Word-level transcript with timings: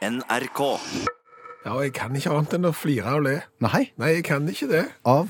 NRK. 0.00 0.60
Ja, 1.66 1.74
jeg 1.84 1.92
kan 1.92 2.14
ikke 2.16 2.32
annet 2.32 2.54
enn 2.56 2.68
å 2.70 2.72
flire 2.72 3.18
og 3.18 3.26
le. 3.26 3.34
Nei, 3.60 3.90
Nei, 4.00 4.14
jeg 4.16 4.24
kan 4.30 4.46
ikke 4.48 4.68
det. 4.70 4.86
av 5.04 5.28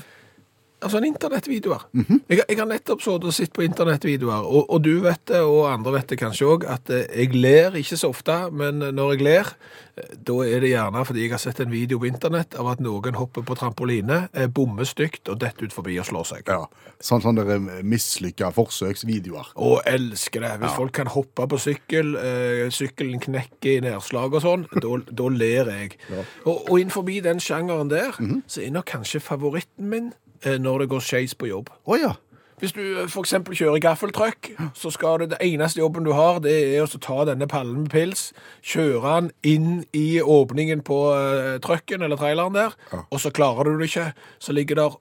Altså, 0.81 0.97
en 0.97 1.05
internettvideoer. 1.05 1.85
jeg, 1.93 2.41
jeg 2.41 2.57
har 2.57 2.69
nettopp 2.69 3.03
så 3.05 3.17
og 3.19 3.33
sett 3.35 3.53
på 3.53 3.65
internettvideoer, 3.65 4.47
og, 4.47 4.65
og 4.73 4.81
du 4.83 4.95
vet 5.03 5.21
det, 5.29 5.41
og 5.45 5.67
andre 5.69 5.93
vet 5.99 6.13
det 6.13 6.17
kanskje 6.21 6.47
òg, 6.49 6.65
at 6.69 6.89
eh, 6.89 7.05
jeg 7.21 7.35
ler 7.37 7.77
ikke 7.77 7.99
så 7.99 8.09
ofte, 8.09 8.37
men 8.51 8.81
når 8.95 9.13
jeg 9.13 9.25
ler, 9.27 9.51
eh, 9.99 10.15
da 10.17 10.37
er 10.47 10.63
det 10.63 10.71
gjerne 10.73 11.03
fordi 11.05 11.25
jeg 11.25 11.35
har 11.35 11.43
sett 11.43 11.61
en 11.61 11.71
video 11.71 12.01
på 12.01 12.09
internett 12.09 12.57
av 12.57 12.71
at 12.73 12.81
noen 12.81 13.17
hopper 13.19 13.45
på 13.45 13.57
trampoline, 13.59 14.23
eh, 14.33 14.49
bommer 14.49 14.89
stygt 14.89 15.29
og 15.29 15.41
detter 15.43 15.69
ut 15.69 15.75
forbi 15.75 15.99
og 16.01 16.09
slår 16.09 16.29
seg. 16.31 16.49
ja, 16.49 16.65
sånn, 16.97 17.21
sånne 17.23 17.45
dere 17.45 17.83
mislykka 17.85 18.51
forsøksvideoer. 18.55 19.53
Å, 19.55 19.71
elsker 19.91 20.45
det. 20.45 20.53
Hvis 20.63 20.77
folk 20.77 20.95
kan 20.97 21.11
hoppe 21.11 21.47
på 21.51 21.61
sykkel, 21.61 22.15
øh, 22.17 22.65
sykkelen 22.73 23.21
knekker 23.21 23.71
i 23.75 23.85
nedslag 23.85 24.33
og 24.37 24.45
sånn, 24.45 24.65
da, 24.81 25.29
ler 25.31 25.69
jeg. 25.75 25.97
Og, 26.45 26.67
og 26.69 26.75
innenfor 26.79 27.05
den 27.21 27.41
sjangeren 27.43 27.91
der, 27.91 28.17
så 28.47 28.63
er 28.63 28.73
nok 28.73 28.89
kanskje 28.91 29.21
favoritten 29.23 29.89
min 29.91 30.11
eh, 30.11 30.20
når 30.45 30.83
det 30.83 30.91
går 30.91 31.03
skeis 31.05 31.35
på 31.37 31.49
jobb. 31.51 31.69
Å 31.85 31.97
ja. 31.99 32.13
Hvis 32.61 32.75
du 32.77 32.81
f.eks. 32.81 33.13
for 33.13 33.25
eksempel 33.25 33.57
kjører 33.57 33.81
gaffeltrøkk, 33.81 34.51
så 34.77 34.91
skal 34.93 35.23
det, 35.23 35.31
det 35.31 35.39
eneste 35.41 35.81
jobben 35.81 36.05
du 36.05 36.11
har, 36.13 36.37
det 36.45 36.53
er 36.75 36.83
å 36.85 36.99
ta 37.01 37.23
denne 37.25 37.47
pallen 37.49 37.87
med 37.87 37.89
pils, 37.89 38.27
kjøre 38.61 39.15
den 39.15 39.31
inn 39.41 39.71
i 39.97 40.21
åpningen 40.21 40.83
på 40.85 40.99
uh, 41.09 41.55
trøkken 41.65 42.05
eller 42.05 42.21
traileren 42.21 42.53
der, 42.53 42.75
og 43.01 43.17
så 43.23 43.33
klarer 43.33 43.65
du 43.65 43.81
det 43.81 43.89
ikke, 43.89 44.11
så 44.37 44.53
ligger 44.53 44.77
der 44.77 44.99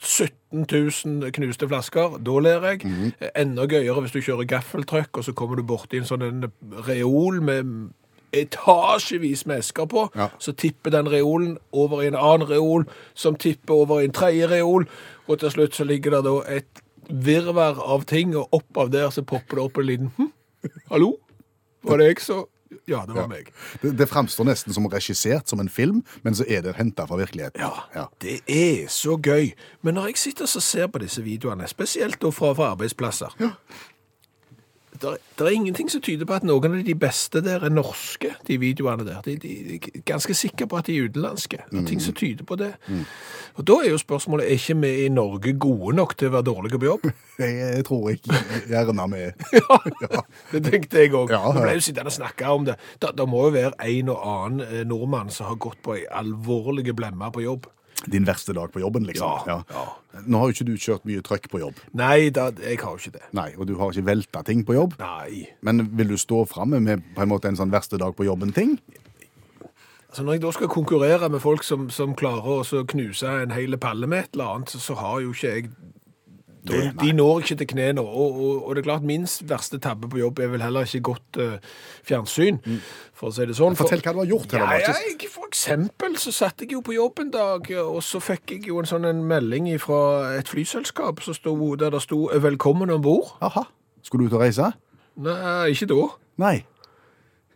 17 0.00 0.66
000 0.68 1.32
knuste 1.32 1.68
flasker, 1.68 2.18
da 2.24 2.36
ler 2.44 2.68
jeg. 2.68 2.84
Eh, 3.20 3.32
Enda 3.42 3.64
gøyere 3.68 4.04
hvis 4.04 4.14
du 4.16 4.20
kjører 4.20 4.48
gaffeltrøkk, 4.48 5.20
og 5.20 5.24
så 5.24 5.34
kommer 5.36 5.56
du 5.56 5.64
borti 5.68 6.00
en 6.00 6.08
sånn 6.08 6.24
en 6.24 6.46
reol 6.88 7.40
med 7.44 7.90
etasjevis 8.32 9.46
med 9.46 9.58
esker 9.58 9.86
på, 9.86 10.08
Ja. 10.16 10.28
så 10.38 10.52
tipper 10.52 10.90
den 10.90 11.08
reolen 11.12 11.58
over 11.72 12.02
i 12.02 12.06
en 12.06 12.14
annen 12.16 12.48
reol, 12.50 12.84
som 13.14 13.34
tipper 13.36 13.74
over 13.74 14.00
i 14.00 14.04
en 14.04 14.12
tredje 14.12 14.46
reol, 14.50 14.86
og 15.28 15.38
til 15.38 15.50
slutt 15.50 15.74
så 15.74 15.84
ligger 15.84 16.10
det 16.10 16.24
da 16.24 16.36
et 16.56 16.82
virvar 17.10 17.80
av 17.82 18.04
ting, 18.04 18.36
og 18.36 18.48
opp 18.52 18.76
av 18.76 18.90
der 18.90 19.10
så 19.10 19.22
popper 19.22 19.56
det 19.56 19.64
opp 19.64 19.78
en 19.78 19.86
liten 19.86 20.12
hm, 20.16 20.32
hallo? 20.90 21.16
Var 21.82 21.96
det 21.96 22.06
jeg 22.06 22.20
så? 22.20 22.44
Ja, 22.86 23.02
det 23.06 23.14
var 23.16 23.26
meg. 23.26 23.48
Det, 23.82 23.96
det 23.98 24.06
framstår 24.08 24.46
nesten 24.46 24.74
som 24.74 24.86
regissert 24.86 25.48
som 25.50 25.60
en 25.60 25.68
film, 25.68 26.04
men 26.22 26.34
så 26.38 26.44
er 26.48 26.62
det 26.62 26.76
henta 26.78 27.06
fra 27.06 27.16
virkeligheten. 27.18 27.60
Ja, 27.94 28.04
det 28.22 28.40
er 28.46 28.86
så 28.88 29.16
gøy. 29.18 29.52
Men 29.82 29.94
når 29.94 30.06
jeg 30.12 30.18
sitter 30.22 30.46
og 30.46 30.62
ser 30.62 30.86
på 30.86 30.98
disse 31.02 31.22
videoene, 31.22 31.66
spesielt 31.68 32.22
fra, 32.22 32.52
fra 32.54 32.70
arbeidsplasser, 32.76 33.34
det 35.00 35.46
er 35.46 35.54
ingenting 35.54 35.90
som 35.90 36.02
tyder 36.04 36.28
på 36.28 36.36
at 36.36 36.44
noen 36.46 36.76
av 36.78 36.84
de 36.84 36.94
beste 36.98 37.40
der 37.44 37.64
er 37.64 37.72
norske, 37.72 38.34
de 38.46 38.58
videoene 38.60 39.06
der. 39.06 39.20
De, 39.24 39.36
de, 39.40 39.54
de 39.66 39.78
er 39.78 40.04
ganske 40.08 40.34
sikre 40.36 40.68
på 40.68 40.78
at 40.80 40.90
de 40.90 40.98
er 40.98 41.08
utenlandske. 41.08 41.62
Det 41.70 41.80
er 41.80 41.86
ting 41.88 42.02
som 42.04 42.16
tyder 42.16 42.44
på 42.44 42.58
det. 42.60 42.72
Og 43.56 43.66
da 43.66 43.78
er 43.84 43.90
jo 43.94 44.00
spørsmålet, 44.00 44.46
er 44.46 44.60
ikke 44.60 44.76
vi 44.82 44.92
i 45.06 45.08
Norge 45.12 45.54
gode 45.58 45.96
nok 45.96 46.16
til 46.18 46.30
å 46.30 46.36
være 46.36 46.48
dårlige 46.50 46.80
på 46.80 46.90
jobb? 46.90 47.08
Jeg, 47.40 47.54
jeg 47.56 47.84
tror 47.88 48.10
jeg 48.10 48.18
gjerne 48.68 49.04
med 49.08 49.44
ja, 49.56 50.20
det 50.52 50.60
tenkte 50.66 50.98
jeg 51.00 51.14
òg. 51.16 51.30
Ja, 51.32 51.38
ja. 51.40 51.52
Vi 51.56 51.62
ble 51.64 51.76
jo 51.78 51.84
sittende 51.86 52.12
og 52.12 52.16
snakke 52.18 52.50
om 52.52 52.66
det. 52.68 52.74
Det, 53.00 53.24
må 53.32 53.46
jo 53.46 53.54
være 53.54 53.70
en 53.88 54.10
og 54.12 54.26
annen 54.28 54.66
eh, 54.66 54.82
nordmann 54.84 55.32
som 55.32 55.48
har 55.48 55.56
gått 55.64 55.80
på 55.80 55.94
ei 55.96 56.02
alvorlige 56.20 56.92
blemmer 56.98 57.32
på 57.32 57.46
jobb. 57.46 57.70
Din 58.08 58.24
verste 58.28 58.54
dag 58.56 58.72
på 58.72 58.80
jobben, 58.80 59.04
liksom. 59.08 59.44
Ja, 59.46 59.58
ja. 59.68 60.22
Nå 60.26 60.40
har 60.40 60.48
jo 60.50 60.56
ikke 60.56 60.66
du 60.70 60.72
kjørt 60.80 61.04
mye 61.08 61.22
trøkk 61.24 61.50
på 61.52 61.60
jobb. 61.62 61.82
Nei, 61.96 62.30
da, 62.34 62.48
jeg 62.62 62.80
har 62.80 62.96
jo 62.96 63.02
ikke 63.02 63.18
det. 63.18 63.26
Nei, 63.36 63.50
og 63.56 63.68
du 63.68 63.76
har 63.78 63.92
ikke 63.92 64.08
velta 64.08 64.42
ting 64.46 64.64
på 64.66 64.76
jobb. 64.76 64.96
Nei. 65.02 65.44
Men 65.66 65.84
vil 65.98 66.14
du 66.14 66.16
stå 66.20 66.42
framme 66.50 66.80
med 66.82 67.04
på 67.16 67.24
en 67.24 67.30
måte 67.30 67.50
en 67.50 67.60
sånn 67.60 67.72
verste 67.74 68.00
dag 68.00 68.16
på 68.16 68.26
jobben-ting? 68.26 68.78
Altså 70.10 70.24
Når 70.26 70.32
jeg 70.32 70.42
da 70.42 70.50
skal 70.56 70.72
konkurrere 70.72 71.28
med 71.30 71.42
folk 71.42 71.62
som, 71.62 71.86
som 71.94 72.16
klarer 72.18 72.64
å 72.64 72.84
knuse 72.90 73.30
en 73.44 73.52
hel 73.54 73.78
palle 73.78 74.08
med 74.10 74.24
et 74.24 74.32
eller 74.34 74.56
annet, 74.56 74.72
så, 74.72 74.80
så 74.82 74.96
har 74.98 75.20
jo 75.22 75.30
ikke 75.30 75.52
jeg 75.54 75.70
de, 76.68 76.80
de 77.00 77.12
når 77.16 77.40
ikke 77.40 77.56
til 77.62 77.66
knærne. 77.72 78.00
Og, 78.04 78.34
og, 78.44 78.66
og 78.68 78.74
det 78.76 78.82
er 78.82 78.86
klart, 78.90 79.02
min 79.06 79.26
verste 79.48 79.78
tabbe 79.80 80.08
på 80.12 80.18
jobb 80.20 80.38
er 80.44 80.50
vel 80.52 80.62
heller 80.64 80.84
ikke 80.88 81.00
godt 81.08 81.38
uh, 81.40 81.54
fjernsyn, 82.06 82.58
for 83.16 83.30
å 83.30 83.34
si 83.36 83.46
det 83.48 83.56
sånn. 83.56 83.76
For- 83.78 83.88
Fortell 83.88 84.02
hva 84.04 84.12
du 84.12 84.20
har 84.22 84.30
gjort. 84.32 84.52
Ja, 84.52 84.66
Heller, 84.66 84.84
ja, 84.92 85.14
jeg, 85.14 85.30
for 85.32 85.48
eksempel 85.48 86.16
så 86.20 86.32
satt 86.36 86.60
jeg 86.64 86.72
jo 86.76 86.82
på 86.84 86.94
jobb 86.96 87.22
en 87.24 87.30
dag, 87.34 87.70
og 87.84 88.02
så 88.04 88.20
fikk 88.20 88.56
jeg 88.56 88.68
jo 88.68 88.78
en 88.82 88.90
sånn 88.90 89.08
en 89.08 89.22
melding 89.30 89.70
fra 89.80 90.00
et 90.38 90.48
flyselskap 90.52 91.22
sto, 91.24 91.54
der 91.80 91.90
det 91.96 92.02
sto 92.04 92.26
'velkommen 92.28 92.90
om 92.90 93.02
bord'. 93.02 93.36
Aha. 93.40 93.64
Skulle 94.02 94.28
du 94.28 94.34
ut 94.34 94.38
og 94.40 94.44
reise? 94.44 94.72
Nei, 95.16 95.70
ikke 95.72 95.86
da. 95.90 96.02
Nei. 96.38 96.58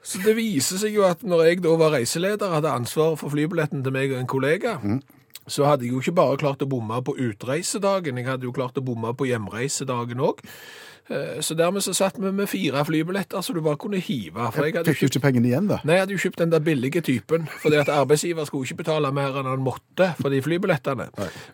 Så 0.05 0.19
det 0.21 0.35
viser 0.37 0.77
seg 0.77 0.93
jo 0.93 1.05
at 1.09 1.23
når 1.25 1.45
jeg 1.47 1.63
da 1.65 1.77
var 1.81 1.95
reiseleder, 1.95 2.51
hadde 2.53 2.69
ansvar 2.69 3.15
for 3.17 3.33
flybilletten 3.33 3.81
til 3.85 3.93
meg 3.93 4.13
og 4.13 4.19
en 4.21 4.27
kollega, 4.29 4.75
så 5.47 5.67
hadde 5.69 5.85
jeg 5.85 5.93
jo 5.93 6.01
ikke 6.01 6.17
bare 6.17 6.37
klart 6.41 6.63
å 6.65 6.69
bomme 6.71 7.03
på 7.05 7.17
utreisedagen, 7.21 8.17
jeg 8.19 8.27
hadde 8.31 8.49
jo 8.49 8.53
klart 8.57 8.79
å 8.81 8.85
bomme 8.85 9.13
på 9.17 9.27
hjemreisedagen 9.29 10.21
òg. 10.25 10.41
Så 11.45 11.53
dermed 11.53 11.83
så 11.85 11.93
satt 11.93 12.17
vi 12.17 12.31
med 12.33 12.49
fire 12.49 12.81
flybilletter 12.89 13.43
så 13.45 13.53
du 13.53 13.59
bare 13.61 13.77
kunne 13.77 13.99
hive. 14.01 14.47
For 14.55 14.65
jeg 14.65 14.73
hadde 14.79 14.89
Fikk 14.95 15.03
du 15.03 15.11
ikke 15.11 15.21
pengene 15.27 15.51
igjen, 15.51 15.67
da? 15.69 15.77
Nei, 15.85 15.99
jeg 15.99 16.05
hadde 16.07 16.15
jo 16.17 16.21
kjøpt 16.23 16.41
den 16.41 16.55
der 16.55 16.63
billige 16.65 17.03
typen, 17.05 17.45
fordi 17.61 17.77
at 17.83 17.91
arbeidsgiver 17.93 18.49
skulle 18.49 18.65
ikke 18.65 18.79
betale 18.79 19.11
mer 19.13 19.37
enn 19.37 19.51
han 19.51 19.61
måtte 19.67 20.07
for 20.17 20.33
de 20.33 20.41
flybillettene. 20.47 21.11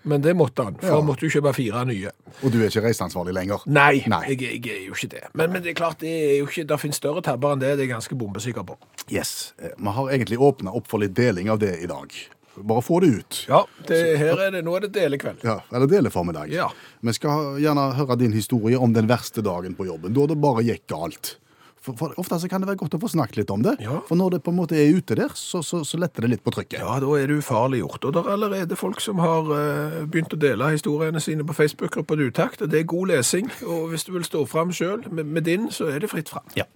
Men 0.06 0.22
det 0.22 0.36
måtte 0.38 0.68
han, 0.68 0.78
for 0.78 0.86
Ja. 0.92 1.00
han 1.00 1.08
måtte 1.10 1.26
jo 1.26 1.32
kjøpe 1.34 1.50
fire 1.58 1.82
nye. 1.90 2.12
Og 2.44 2.52
du 2.54 2.60
er 2.62 2.70
ikke 2.70 2.84
reiseansvarlig 2.86 3.34
lenger? 3.34 3.66
Nei, 3.66 4.04
Nei. 4.06 4.22
Jeg, 4.36 4.40
jeg 4.62 4.70
er 4.70 4.86
jo 4.86 4.94
ikke 4.94 5.10
det. 5.18 5.24
Men, 5.34 5.50
men 5.50 5.62
det 5.66 5.74
er 5.74 5.80
klart, 5.82 5.98
det 5.98 6.14
er 6.14 6.36
jo 6.38 6.46
ikke, 6.46 6.68
det 6.70 6.78
finnes 6.86 7.02
større 7.02 7.20
tabber 7.26 7.56
enn 7.56 7.64
det, 7.66 7.74
det 7.74 7.82
er 7.82 7.88
jeg 7.88 7.96
ganske 7.96 8.14
bombesikker 8.22 8.62
på. 8.70 8.78
Yes. 9.10 9.52
Eh, 9.58 9.74
Vi 9.76 9.96
har 9.98 10.12
egentlig 10.14 10.38
åpna 10.38 10.70
opp 10.78 10.86
for 10.86 11.02
litt 11.02 11.18
deling 11.18 11.50
av 11.50 11.58
det 11.58 11.74
i 11.82 11.90
dag. 11.90 12.14
Bare 12.54 12.82
få 12.82 13.00
det 13.00 13.06
ut. 13.06 13.44
Ja, 13.48 13.64
det, 13.88 14.00
her 14.18 14.40
er 14.46 14.50
det, 14.56 14.64
nå 14.66 14.74
er 14.76 14.86
det 14.86 14.94
delekveld. 14.96 15.44
Ja, 15.46 15.60
Eller 15.72 15.86
deleformiddag. 15.90 16.50
Ja. 16.52 16.70
Vi 17.00 17.14
skal 17.16 17.60
gjerne 17.62 17.92
høre 17.96 18.18
din 18.20 18.34
historie 18.34 18.78
om 18.78 18.92
den 18.96 19.08
verste 19.10 19.44
dagen 19.44 19.76
på 19.78 19.86
jobben, 19.86 20.14
da 20.16 20.26
det 20.28 20.40
bare 20.42 20.66
gikk 20.66 20.88
galt. 20.90 21.36
For, 21.80 21.96
for 21.96 22.12
Ofte 22.20 22.36
så 22.42 22.48
kan 22.48 22.60
det 22.60 22.68
være 22.68 22.82
godt 22.82 22.94
å 22.98 23.00
få 23.00 23.08
snakket 23.08 23.38
litt 23.40 23.52
om 23.54 23.62
det. 23.64 23.78
Ja. 23.80 24.02
For 24.08 24.18
når 24.18 24.34
det 24.34 24.42
på 24.44 24.52
en 24.52 24.58
måte 24.58 24.76
er 24.76 24.90
ute 24.92 25.16
der, 25.16 25.32
så, 25.38 25.62
så, 25.64 25.80
så 25.88 26.00
letter 26.00 26.26
det 26.26 26.34
litt 26.34 26.42
på 26.44 26.52
trykket. 26.52 26.82
Ja, 26.82 26.98
da 27.00 27.14
er 27.16 27.30
det 27.30 27.38
ufarliggjort. 27.40 28.04
Og 28.04 28.12
det 28.16 28.20
er 28.20 28.34
allerede 28.34 28.76
folk 28.76 29.00
som 29.00 29.22
har 29.24 29.48
uh, 29.48 30.02
begynt 30.04 30.36
å 30.36 30.40
dele 30.40 30.74
historiene 30.74 31.22
sine 31.24 31.46
på 31.48 31.56
Facebook-gruppa 31.56 32.18
Utakt. 32.20 32.60
og 32.60 32.68
Det 32.68 32.82
er 32.82 32.90
god 32.90 33.14
lesing. 33.14 33.48
Og 33.64 33.94
hvis 33.94 34.04
du 34.04 34.12
vil 34.12 34.28
stå 34.28 34.44
fram 34.50 34.74
sjøl 34.76 35.06
med, 35.08 35.24
med 35.24 35.48
din, 35.48 35.70
så 35.72 35.88
er 35.88 36.04
det 36.04 36.12
fritt 36.12 36.28
fram. 36.28 36.44
Ja. 36.58 36.68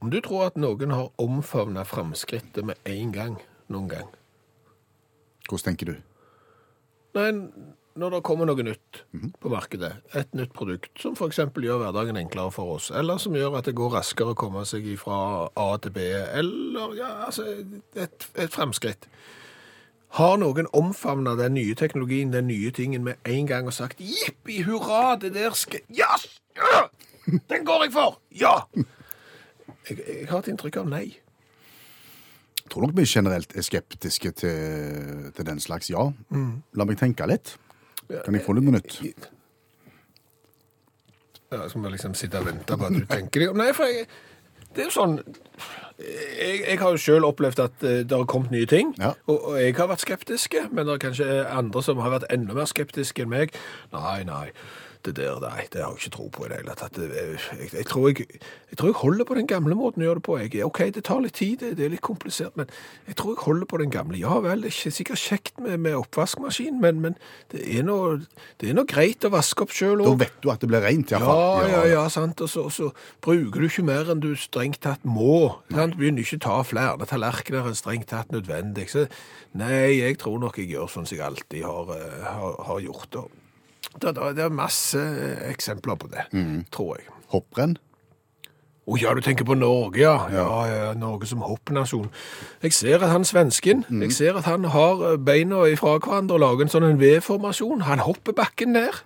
Om 0.00 0.14
du 0.14 0.22
tror 0.24 0.46
at 0.48 0.56
noen 0.56 0.94
har 0.94 1.10
omfavna 1.20 1.84
framskrittet 1.84 2.64
med 2.64 2.80
en 2.88 3.12
gang 3.12 3.36
noen 3.68 3.90
gang 3.90 4.08
Hvordan 5.48 5.72
tenker 5.72 5.92
du? 5.92 5.98
Nei, 7.16 7.28
når 7.98 8.14
det 8.14 8.20
kommer 8.26 8.46
noe 8.46 8.62
nytt 8.62 9.00
på 9.42 9.50
markedet, 9.50 9.90
et 10.14 10.34
nytt 10.36 10.52
produkt, 10.54 10.92
som 11.00 11.16
f.eks. 11.16 11.40
gjør 11.40 11.80
hverdagen 11.82 12.18
enklere 12.20 12.52
for 12.54 12.76
oss, 12.76 12.92
eller 12.94 13.18
som 13.18 13.34
gjør 13.36 13.58
at 13.58 13.66
det 13.66 13.74
går 13.78 13.96
raskere 13.96 14.34
å 14.34 14.38
komme 14.38 14.62
seg 14.68 14.86
fra 15.00 15.48
A 15.58 15.68
til 15.82 15.94
B, 15.96 16.04
eller 16.14 16.94
ja, 16.98 17.10
altså 17.26 17.46
et, 17.98 18.28
et 18.38 18.54
fremskritt. 18.54 19.08
Har 20.16 20.38
noen 20.40 20.70
omfavna 20.76 21.34
den 21.36 21.56
nye 21.58 21.74
teknologien, 21.76 22.32
den 22.32 22.48
nye 22.48 22.70
tingen, 22.72 23.04
med 23.04 23.18
en 23.28 23.48
gang 23.50 23.68
og 23.68 23.76
sagt 23.76 24.00
jippi, 24.00 24.62
hurra, 24.68 25.16
det 25.20 25.34
der 25.36 25.56
skal 25.58 25.82
yes! 25.90 26.28
ja! 26.56 26.86
Den 27.50 27.66
går 27.68 27.88
jeg 27.88 27.96
for! 27.96 28.20
Ja! 28.32 28.60
Jeg, 29.88 30.02
jeg 30.04 30.26
har 30.28 30.42
et 30.42 30.48
inntrykk 30.50 30.76
av 30.82 30.88
nei. 30.90 31.06
Jeg 32.68 32.74
tror 32.74 32.84
nok 32.84 32.96
vi 32.98 33.06
generelt 33.08 33.54
er 33.56 33.64
skeptiske 33.64 34.30
til, 34.36 35.30
til 35.32 35.46
den 35.48 35.56
slags 35.64 35.88
ja. 35.88 36.02
Mm. 36.28 36.58
La 36.76 36.84
meg 36.84 36.98
tenke 37.00 37.24
litt. 37.30 37.54
Kan 38.26 38.36
jeg 38.36 38.44
få 38.44 38.52
litt 38.58 38.66
minutt? 38.68 38.98
Ja, 41.48 41.62
Skal 41.68 41.80
vi 41.86 41.92
liksom 41.94 42.12
sitte 42.18 42.42
og 42.42 42.48
vente 42.50 42.76
på 42.76 42.88
at 42.90 42.92
du 42.98 43.06
tenker 43.08 43.40
deg 43.40 43.52
om. 43.54 43.56
Nei, 43.62 43.70
for 43.76 43.88
jeg, 43.88 44.04
det 44.76 44.84
er 44.84 44.90
jo 44.90 44.94
sånn 44.98 45.14
jeg, 45.98 46.58
jeg 46.66 46.76
har 46.82 46.92
jo 46.92 47.00
selv 47.00 47.30
opplevd 47.30 47.62
at 47.64 47.86
eh, 47.88 48.02
det 48.06 48.14
har 48.20 48.28
kommet 48.30 48.52
nye 48.54 48.68
ting, 48.70 48.92
Ja. 49.00 49.14
og, 49.26 49.38
og 49.50 49.56
jeg 49.58 49.72
har 49.80 49.88
vært 49.90 50.04
skeptiske, 50.04 50.66
men 50.70 50.84
det 50.86 50.92
er 50.98 51.00
kanskje 51.08 51.38
andre 51.48 51.82
som 51.82 51.98
har 52.04 52.12
vært 52.18 52.28
enda 52.36 52.54
mer 52.54 52.68
skeptiske 52.70 53.24
enn 53.24 53.32
meg. 53.32 53.56
Nei, 53.96 54.20
nei, 54.28 54.44
det 55.16 55.24
der, 55.24 55.40
nei, 55.40 55.64
det 55.72 55.82
har 55.82 55.92
jeg 55.94 56.00
ikke 56.02 56.12
tro 56.16 56.28
på 56.34 56.44
i 56.44 56.48
det 56.52 56.56
hele 56.60 56.74
tatt. 56.78 56.92
Det- 56.98 57.38
Jeg, 57.58 57.70
jeg, 57.72 57.86
tror 57.86 58.08
jeg, 58.08 58.26
jeg 58.70 58.78
tror 58.78 58.88
jeg 58.88 58.94
holder 59.02 59.24
på 59.24 59.34
den 59.38 59.46
gamle 59.46 59.74
måten 59.74 60.02
å 60.02 60.06
gjøre 60.08 60.20
det 60.20 60.24
på. 60.28 60.36
Jeg, 60.38 60.64
ok, 60.64 60.78
det 60.94 61.04
tar 61.04 61.20
litt 61.24 61.34
tid, 61.34 61.58
det, 61.60 61.76
det 61.78 61.84
er 61.86 61.92
litt 61.94 62.02
komplisert, 62.04 62.56
men 62.56 62.66
jeg 63.08 63.16
tror 63.16 63.34
jeg 63.36 63.44
holder 63.44 63.66
på 63.70 63.78
den 63.82 63.90
gamle. 63.90 64.18
Ja 64.20 64.38
vel, 64.44 64.62
det 64.62 64.70
er 64.72 64.76
ikke 64.76 64.92
sikkert 64.98 65.22
kjekt 65.22 65.60
med, 65.64 65.78
med 65.80 65.94
oppvaskmaskin, 65.98 66.80
men, 66.80 67.00
men 67.00 67.16
det, 67.52 67.62
er 67.78 67.82
noe, 67.86 68.18
det 68.60 68.70
er 68.70 68.74
noe 68.78 68.86
greit 68.88 69.24
å 69.24 69.32
vaske 69.32 69.62
opp 69.66 69.72
selv 69.74 70.04
Da 70.04 70.14
vet 70.24 70.36
du 70.44 70.50
at 70.52 70.60
det 70.60 70.68
blir 70.70 70.84
rent, 70.84 71.10
Ja, 71.10 71.18
iallfall. 71.22 71.70
ja, 71.72 71.82
ja, 71.94 72.04
sant. 72.12 72.40
Og 72.44 72.48
så, 72.52 72.64
og 72.68 72.72
så 72.74 72.90
bruker 73.24 73.60
du 73.60 73.68
ikke 73.70 73.86
mer 73.88 74.10
enn 74.12 74.20
du 74.22 74.32
strengt 74.36 74.80
tatt 74.84 75.04
må. 75.08 75.58
Sant? 75.72 75.94
Du 75.96 76.02
begynner 76.02 76.22
ikke 76.26 76.38
å 76.40 76.44
ta 76.48 76.58
flere 76.68 77.06
tallerkener 77.08 77.66
enn 77.70 77.78
strengt 77.78 78.08
tatt 78.12 78.30
nødvendig. 78.34 78.88
Så 78.92 79.06
nei, 79.58 79.98
jeg 80.02 80.18
tror 80.22 80.38
nok 80.42 80.58
jeg 80.60 80.70
gjør 80.74 80.88
sånn 80.92 81.06
som 81.08 81.16
jeg 81.18 81.24
alltid 81.26 81.64
har, 81.64 81.92
eh, 81.96 82.24
har, 82.28 82.56
har 82.68 82.80
gjort. 82.84 83.16
Og 83.22 83.30
det, 84.02 84.14
det, 84.16 84.32
det 84.38 84.46
er 84.46 84.54
masse 84.54 85.02
eksempler 85.48 85.98
på 86.00 86.10
det, 86.12 86.28
tror 86.74 86.96
jeg. 86.98 87.08
Hopprenn. 87.34 87.76
Å 88.88 88.96
ja, 88.96 89.10
du 89.12 89.20
tenker 89.20 89.44
på 89.44 89.56
Norge, 89.58 90.00
ja. 90.00 90.14
ja. 90.32 90.44
ja, 90.64 90.92
Norge 90.96 91.28
som 91.28 91.42
hoppnasjon. 91.44 92.06
Jeg 92.64 92.72
ser 92.72 93.02
at 93.04 93.12
han 93.12 93.26
svensken 93.28 93.84
Jeg 93.90 94.14
ser 94.16 94.38
at 94.40 94.48
han 94.48 94.64
har 94.72 95.02
eh, 95.04 95.18
beina 95.20 95.66
ifra 95.68 95.98
hverandre 95.98 96.38
og 96.38 96.40
lager 96.40 96.64
en 96.64 96.72
sånn 96.72 96.96
V-formasjon. 97.00 97.84
Han 97.84 98.00
hopper 98.06 98.36
bakken 98.38 98.72
ned. 98.78 99.02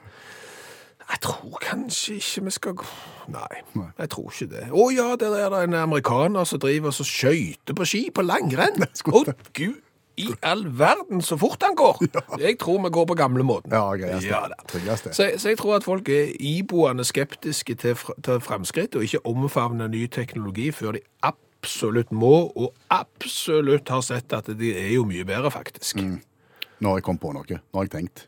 Jeg 1.03 1.21
tror 1.27 1.59
kanskje 1.65 2.21
ikke 2.21 2.45
vi 2.47 2.55
skal 2.55 2.77
gå 2.79 2.87
Nei, 3.33 3.59
jeg 3.99 4.11
tror 4.11 4.31
ikke 4.31 4.49
det. 4.51 4.63
Å 4.71 4.87
ja, 4.95 5.09
der 5.19 5.35
er 5.39 5.51
det 5.53 5.61
en 5.67 5.77
amerikaner 5.79 6.47
som 6.47 6.63
driver 6.63 6.95
og 6.95 7.07
skøyter 7.07 7.77
på 7.79 7.87
ski 7.87 8.01
på 8.15 8.25
langrenn. 8.27 8.83
Å 9.19 9.23
gud 9.55 9.79
i 10.21 10.27
all 10.43 10.65
verden 10.79 11.23
så 11.25 11.37
fort 11.41 11.63
han 11.65 11.75
går! 11.79 12.03
Jeg 12.43 12.59
tror 12.61 12.83
vi 12.85 12.91
går 12.93 13.07
på 13.09 13.15
gamlemåten. 13.19 13.73
Ja, 13.73 13.87
greiest 13.97 14.27
det. 14.27 14.31
Ja, 14.33 14.43
da. 14.53 14.59
Tryggest 14.69 15.05
det. 15.09 15.15
Så, 15.17 15.29
så 15.41 15.49
jeg 15.53 15.59
tror 15.59 15.77
at 15.79 15.85
folk 15.87 16.09
er 16.13 16.33
iboende 16.41 17.05
skeptiske 17.05 17.75
til, 17.81 17.95
fr- 17.97 18.19
til 18.25 18.41
fremskritt, 18.45 18.95
og 18.99 19.07
ikke 19.07 19.23
omfavner 19.27 19.89
ny 19.93 20.05
teknologi 20.13 20.69
før 20.73 20.99
de 20.99 21.03
absolutt 21.25 22.13
må, 22.13 22.35
og 22.57 22.75
absolutt 22.93 23.89
har 23.89 24.05
sett 24.05 24.33
at 24.37 24.51
de 24.59 24.75
er 24.77 24.93
jo 24.99 25.07
mye 25.09 25.25
bedre, 25.25 25.51
faktisk. 25.55 26.03
Nå 26.03 26.91
har 26.93 27.01
jeg 27.01 27.07
kommet 27.09 27.23
på 27.25 27.33
noe. 27.37 27.47
Nå 27.63 27.81
har 27.81 27.89
jeg 27.89 27.95
tenkt. 27.97 28.27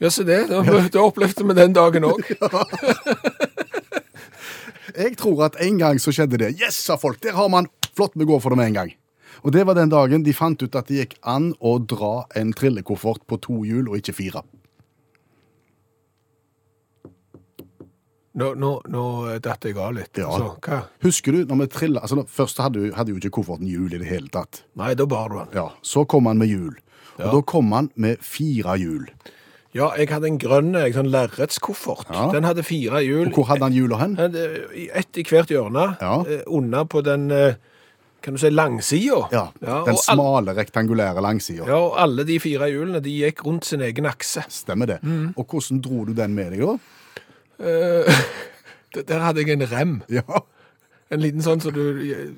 Ja, 0.00 0.10
se 0.12 0.24
det. 0.28 0.42
Da, 0.50 0.60
da 0.94 1.02
opplevde 1.04 1.44
vi 1.48 1.54
den 1.56 1.72
dagen 1.76 2.04
òg. 2.08 2.20
Jeg 4.96 5.16
tror 5.20 5.42
at 5.44 5.56
en 5.60 5.78
gang 5.80 5.98
så 6.00 6.12
skjedde 6.14 6.38
det. 6.40 6.54
Yes, 6.60 6.76
sa 6.86 6.94
folk. 6.96 7.18
Der 7.22 7.34
har 7.36 7.48
man 7.52 7.66
Flott, 7.96 8.12
vi 8.16 8.24
går 8.28 8.40
for 8.40 8.52
det 8.52 8.58
med 8.60 8.70
en 8.70 8.76
gang. 8.76 8.90
Og 9.44 9.52
det 9.52 9.66
var 9.68 9.74
den 9.78 9.92
dagen 9.92 10.24
de 10.26 10.32
fant 10.36 10.62
ut 10.62 10.76
at 10.78 10.88
det 10.88 11.00
gikk 11.02 11.16
an 11.28 11.52
å 11.60 11.76
dra 11.78 12.26
en 12.38 12.52
trillekoffert 12.56 13.26
på 13.28 13.38
to 13.44 13.62
hjul 13.68 13.88
og 13.90 13.98
ikke 14.00 14.14
fire. 14.16 14.42
Nå, 18.36 18.50
nå, 18.60 18.70
nå 18.92 19.02
datt 19.40 19.64
jeg 19.64 19.78
av 19.80 19.94
litt. 19.96 20.18
Ja. 20.20 20.28
Så, 20.36 20.50
hva? 20.66 20.82
Husker 21.06 21.32
du 21.32 21.46
når 21.48 21.62
vi 21.62 21.68
trilla 21.72 22.02
altså, 22.04 22.20
Først 22.28 22.58
hadde, 22.60 22.90
hadde 22.96 23.14
jo 23.14 23.20
ikke 23.20 23.32
kofferten 23.38 23.68
hjul 23.70 23.94
i 23.96 24.00
det 24.02 24.10
hele 24.10 24.28
tatt. 24.32 24.60
Nei, 24.76 24.90
da 24.98 25.06
bar 25.08 25.32
du 25.32 25.38
den. 25.38 25.54
Ja, 25.56 25.70
Så 25.80 26.04
kom 26.04 26.28
han 26.28 26.36
med 26.42 26.52
hjul. 26.52 26.74
Og 27.16 27.30
da 27.32 27.40
kom 27.48 27.72
han 27.72 27.88
med 27.96 28.20
fire 28.20 28.74
hjul. 28.76 29.06
Ja, 29.76 29.88
jeg 29.96 30.08
hadde 30.12 30.28
en 30.28 30.36
grønn 30.40 30.76
jeg, 30.76 30.92
sånn 30.96 31.08
lerretskoffert. 31.12 32.10
Ja. 32.12 32.26
Den 32.32 32.44
hadde 32.48 32.64
fire 32.64 33.00
hjul. 33.04 33.30
Og 33.30 33.40
hvor 33.40 33.48
hadde 33.50 33.64
han 33.70 33.76
hjula 33.76 33.98
hen? 34.02 34.18
Hadde 34.20 34.44
Ett 35.00 35.16
i 35.20 35.24
hvert 35.24 35.52
hjørne. 35.52 35.86
Ja. 36.00 36.12
eh, 36.28 36.44
Unna 36.48 36.84
på 36.88 37.00
den 37.04 37.26
eh, 37.32 37.56
kan 38.26 38.34
du 38.34 38.40
si 38.42 38.50
langsida. 38.50 39.20
Ja, 39.32 39.44
Ja, 39.62 39.76
Den 39.86 39.96
smale, 40.02 40.50
all- 40.50 40.56
rektangulære 40.58 41.22
langsida. 41.22 41.64
Ja, 41.70 41.78
og 41.78 41.94
alle 42.02 42.24
de 42.26 42.40
fire 42.42 42.66
hjulene 42.72 43.00
de 43.04 43.12
gikk 43.22 43.44
rundt 43.46 43.64
sin 43.68 43.80
egen 43.86 44.06
akse. 44.10 44.42
Stemmer 44.50 44.86
det. 44.90 44.98
Mm. 45.06 45.30
Og 45.38 45.46
hvordan 45.46 45.80
dro 45.84 46.04
du 46.04 46.12
den 46.18 46.34
med 46.34 46.50
deg, 46.56 46.66
da? 46.66 46.76
Uh, 47.62 48.12
Der 49.08 49.18
hadde 49.20 49.42
jeg 49.44 49.50
en 49.54 49.66
rem. 49.70 49.96
Ja. 50.10 50.22
En 51.12 51.20
liten 51.22 51.42
sånn 51.44 51.60
som 51.62 51.70
du, 51.76 51.82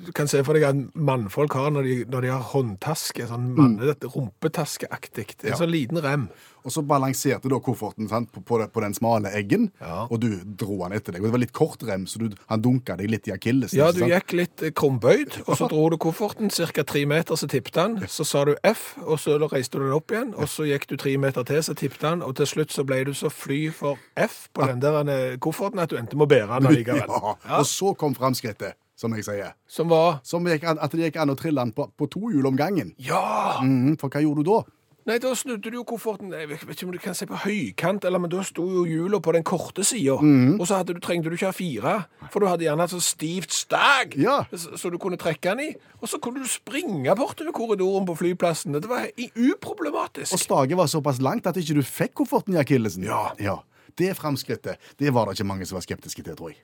du 0.05 0.11
kan 0.13 0.29
se 0.29 0.43
for 0.45 0.53
deg 0.59 0.65
at 0.69 0.77
mannfolk 0.99 1.55
har 1.57 1.71
når 1.73 1.87
de, 1.87 1.95
når 2.13 2.21
de 2.27 2.33
har 2.35 2.43
håndtaske. 2.51 3.25
Sånn 3.31 3.47
manne, 3.57 3.95
rumpetaskeaktig. 4.03 5.37
En 5.45 5.51
Ja. 5.55 5.57
sånn 5.57 5.71
liten 5.73 6.01
rem. 6.05 6.29
Og 6.69 6.73
så 6.75 6.83
balanserte 6.85 7.49
da 7.49 7.57
kofferten 7.65 8.09
sant, 8.11 8.29
på, 8.35 8.43
på, 8.45 8.59
på 8.69 8.83
den 8.85 8.93
smale 8.97 9.31
eggen, 9.39 9.71
Ja. 9.81 10.03
og 10.11 10.21
du 10.21 10.29
dro 10.45 10.83
han 10.83 10.93
etter 10.93 11.15
deg. 11.17 11.23
Og 11.23 11.31
det 11.31 11.33
var 11.33 11.41
litt 11.47 11.55
kort 11.57 11.83
rem, 11.89 12.05
så 12.11 12.21
du, 12.21 12.35
han 12.51 12.61
dunka 12.65 12.99
deg 13.01 13.09
litt 13.09 13.29
i 13.31 13.33
akillesen. 13.33 13.79
Ja, 13.81 13.89
du 13.97 14.03
gikk 14.05 14.35
litt 14.37 14.63
eh, 14.67 14.75
krumbøyd, 14.77 15.39
og 15.47 15.57
så 15.57 15.69
dro 15.73 15.87
du 15.89 15.97
kofferten 16.03 16.53
ca. 16.53 16.85
tre 16.85 17.07
meter, 17.09 17.39
så 17.41 17.49
tippet 17.49 17.81
han. 17.81 17.97
Så 18.13 18.27
sa 18.29 18.45
du 18.45 18.53
F, 18.69 18.99
og 19.01 19.17
så 19.23 19.39
reiste 19.49 19.81
du 19.81 19.87
den 19.87 19.97
opp 19.97 20.13
igjen, 20.13 20.35
og 20.37 20.51
så 20.53 20.69
gikk 20.69 20.85
du 20.93 20.97
tre 21.01 21.17
meter 21.17 21.47
til, 21.49 21.63
så 21.65 21.73
tippet 21.79 22.05
han, 22.05 22.21
og 22.27 22.37
til 22.37 22.51
slutt 22.53 22.75
så 22.77 22.85
ble 22.85 23.01
du 23.09 23.15
så 23.17 23.33
fly 23.33 23.63
for 23.73 23.97
F 24.21 24.49
på 24.53 24.69
den 24.69 24.85
der 24.85 25.01
eh, 25.09 25.39
kofferten 25.41 25.81
at 25.81 25.89
du 25.89 25.97
endte 25.97 26.19
med 26.21 26.29
å 26.29 26.33
bære 26.37 26.59
den 26.61 26.69
allikevel. 26.75 27.09
Ja. 27.49 27.63
Og 27.63 27.67
så 27.71 27.95
kom 27.97 28.13
framskrittet, 28.19 28.77
som 28.99 29.15
jeg 29.17 29.25
sier. 29.25 29.55
Som 29.71 29.89
var 29.89 30.19
Som 30.27 30.45
gikk 30.51 30.65
an, 30.69 30.79
at 30.83 30.93
det 30.93 31.07
gikk 31.09 31.17
an 31.23 31.33
å 31.33 31.37
trille 31.39 31.63
den 31.65 31.73
på, 31.73 31.87
på 31.97 32.09
to 32.13 32.29
hjul 32.35 32.47
om 32.51 32.57
gangen. 32.59 32.93
Ja! 33.01 33.61
Mm, 33.63 33.95
for 34.01 34.11
hva 34.13 34.21
gjorde 34.25 34.45
du 34.45 34.51
da? 34.51 34.59
Nei, 35.09 35.17
da 35.25 35.31
snudde 35.33 35.71
du 35.73 35.79
jo 35.79 35.85
kofferten 35.89 36.35
Jeg 36.37 36.51
vet 36.51 36.65
ikke 36.69 36.85
om 36.85 36.91
du 36.93 36.99
kan 37.01 37.15
si 37.17 37.25
på 37.29 37.39
høykant, 37.41 38.05
eller, 38.05 38.21
men 38.21 38.33
da 38.33 38.43
sto 38.45 38.67
jo 38.69 38.83
hjula 38.85 39.23
på 39.25 39.33
den 39.33 39.47
korte 39.47 39.85
sida. 39.87 40.19
Mhm. 40.21 40.59
Og 40.61 40.69
så 40.69 40.83
du, 40.85 40.99
trengte 41.01 41.33
du 41.33 41.37
ikke 41.39 41.49
ha 41.49 41.57
fire, 41.57 41.95
for 42.29 42.45
du 42.45 42.49
hadde 42.51 42.67
gjerne 42.67 42.85
et 42.85 42.93
så 42.93 43.01
stivt 43.01 43.57
stag 43.57 44.19
Ja. 44.21 44.43
så, 44.53 44.91
du 44.93 44.99
kunne 45.01 45.17
trekke 45.17 45.55
den 45.55 45.65
i. 45.65 45.71
Og 46.03 46.13
så 46.13 46.21
kunne 46.21 46.45
du 46.45 46.49
springe 46.51 47.17
bortover 47.17 47.57
korridoren 47.57 48.07
på 48.07 48.19
flyplassen. 48.21 48.77
Det 48.77 48.89
var 48.91 49.09
uproblematisk. 49.33 50.33
Og 50.37 50.45
staget 50.45 50.77
var 50.77 50.87
såpass 50.93 51.23
langt 51.25 51.49
at 51.49 51.57
ikke 51.57 51.81
du 51.81 51.83
fikk 51.83 52.19
kofferten 52.21 52.55
i 52.55 52.61
akillesen. 52.61 53.09
Ja. 53.09 53.33
ja. 53.41 53.57
Det 53.99 54.13
framskrittet 54.17 54.77
det 55.01 55.15
var 55.15 55.27
det 55.27 55.39
ikke 55.39 55.49
mange 55.49 55.67
som 55.67 55.81
var 55.81 55.89
skeptiske 55.89 56.23
til, 56.23 56.37
tror 56.37 56.53
jeg. 56.53 56.61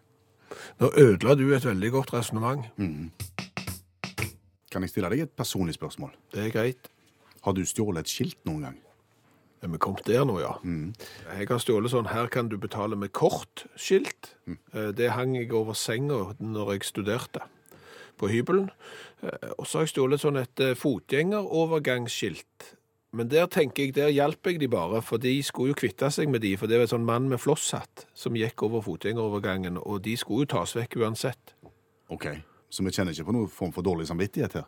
Nå 0.80 0.92
ødela 1.00 1.34
du 1.34 1.48
et 1.54 1.64
veldig 1.64 1.90
godt 1.90 2.12
resonnement. 2.12 2.66
Kan 4.70 4.82
jeg 4.84 4.90
stille 4.90 5.10
deg 5.10 5.24
et 5.24 5.32
personlig 5.32 5.74
spørsmål? 5.78 6.12
Det 6.34 6.44
er 6.44 6.52
greit. 6.52 6.90
Har 7.44 7.52
du 7.52 7.60
stjålet 7.68 8.06
et 8.06 8.12
skilt 8.12 8.40
noen 8.48 8.62
gang? 8.68 8.78
Er 9.64 9.70
vi 9.72 9.78
kommet 9.80 10.04
der 10.04 10.24
nå, 10.28 10.36
ja? 10.42 10.52
Jeg 11.38 11.48
har 11.48 11.58
stjålet 11.58 11.90
sånn 11.92 12.08
'her 12.12 12.26
kan 12.28 12.48
du 12.48 12.56
betale 12.58 12.96
med 12.96 13.12
kort'-skilt. 13.12 14.34
Mm. 14.46 14.58
Det 14.94 15.10
hang 15.12 15.34
jeg 15.36 15.52
over 15.52 15.72
senga 15.72 16.34
når 16.40 16.72
jeg 16.72 16.84
studerte 16.84 17.40
på 18.18 18.28
hybelen. 18.28 18.70
Eh, 19.22 19.50
Og 19.58 19.66
så 19.66 19.78
har 19.78 19.84
jeg 19.86 19.94
stjålet 19.94 20.20
sånn 20.20 20.36
et 20.40 20.60
eh, 20.60 20.74
fotgjengerovergangsskilt. 20.74 22.74
Men 23.12 23.28
der 23.28 23.46
tenker 23.46 23.84
jeg, 23.84 23.94
der 23.94 24.08
hjalp 24.10 24.42
jeg 24.46 24.58
de 24.60 24.68
bare, 24.68 25.00
for 25.02 25.18
de 25.18 25.42
skulle 25.42 25.68
jo 25.68 25.74
kvitte 25.74 26.10
seg 26.10 26.28
med 26.28 26.40
de, 26.42 26.56
for 26.56 26.66
det 26.66 26.76
var 26.80 26.88
en 26.88 26.94
sånn 26.98 27.04
mann 27.06 27.28
med 27.28 27.38
flosshatt 27.38 28.06
som 28.12 28.34
gikk 28.34 28.62
over 28.66 28.80
fotgjengerovergangen, 28.82 29.78
og 29.78 30.02
de 30.02 30.16
skulle 30.16 30.40
jo 30.42 30.46
tas 30.58 30.74
vekk 30.74 30.96
uansett. 30.96 31.54
Ok. 32.10 32.26
Så 32.70 32.82
vi 32.82 32.90
kjenner 32.90 33.12
ikke 33.14 33.24
på 33.28 33.32
noen 33.36 33.48
form 33.48 33.70
for 33.72 33.82
dårlig 33.86 34.08
samvittighet 34.10 34.52
her? 34.58 34.64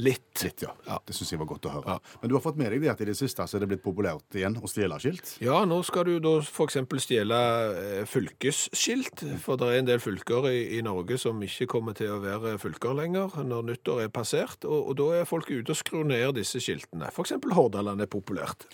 Litt. 0.00 0.42
Litt, 0.44 0.62
ja. 0.64 0.72
Ja. 0.86 0.98
Det 1.06 1.14
syns 1.16 1.32
jeg 1.34 1.40
var 1.42 1.48
godt 1.50 1.68
å 1.68 1.74
høre. 1.74 1.96
Ja. 1.96 2.18
Men 2.22 2.30
du 2.30 2.36
har 2.36 2.44
fått 2.44 2.58
med 2.60 2.72
deg 2.72 2.84
det 2.84 2.92
at 2.92 3.02
i 3.04 3.08
det 3.10 3.16
siste 3.18 3.44
så 3.44 3.58
er 3.58 3.64
det 3.64 3.70
blitt 3.74 3.84
populært 3.84 4.38
igjen 4.38 4.56
å 4.60 4.70
stjele 4.70 4.96
skilt? 5.02 5.34
Ja, 5.44 5.60
nå 5.68 5.80
skal 5.86 6.08
du 6.08 6.14
da 6.24 6.36
f.eks. 6.40 6.78
stjele 7.04 7.40
eh, 7.80 8.00
fylkesskilt, 8.08 9.26
for 9.44 9.60
det 9.60 9.68
er 9.68 9.82
en 9.82 9.90
del 9.90 10.02
fylker 10.02 10.48
i, 10.52 10.62
i 10.78 10.80
Norge 10.86 11.20
som 11.20 11.42
ikke 11.44 11.68
kommer 11.74 11.96
til 11.98 12.14
å 12.14 12.22
være 12.24 12.56
fylker 12.62 12.96
lenger 12.96 13.36
når 13.44 13.68
nyttår 13.72 14.06
er 14.06 14.14
passert, 14.14 14.64
og, 14.64 14.92
og 14.92 14.98
da 15.00 15.10
er 15.20 15.28
folk 15.28 15.52
ute 15.52 15.74
og 15.74 15.78
skrur 15.78 16.08
ned 16.08 16.38
disse 16.40 16.62
skiltene. 16.62 17.12
Eksempel 17.20 17.52
Hordaland 17.56 18.00
er 18.00 18.10
populært. 18.10 18.68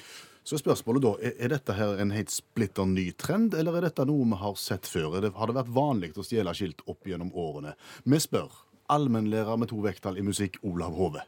Så 0.46 0.60
spørsmålet 0.60 1.02
da, 1.02 1.10
er, 1.26 1.48
dette 1.50 1.74
her 1.74 1.98
en 1.98 2.12
helt 2.14 2.30
splitter 2.30 2.86
ny 2.86 3.08
trend, 3.18 3.56
eller 3.58 3.80
er 3.80 3.88
dette 3.88 4.04
noe 4.06 4.28
vi 4.30 4.38
har 4.38 4.54
sett 4.62 4.86
før? 4.86 5.16
Det, 5.18 5.32
har 5.34 5.50
det 5.50 5.56
vært 5.56 5.72
vanlig 5.74 6.12
å 6.14 6.22
stjele 6.22 6.54
skilt 6.54 6.84
opp 6.86 7.08
gjennom 7.10 7.32
årene? 7.34 7.72
Vi 8.06 8.20
spør 8.22 8.54
allmennlærer 8.92 9.58
med 9.60 9.70
to 9.72 9.80
vekttall 9.84 10.18
i 10.18 10.24
musikk, 10.26 10.58
Olav 10.66 10.94
Hove. 10.96 11.24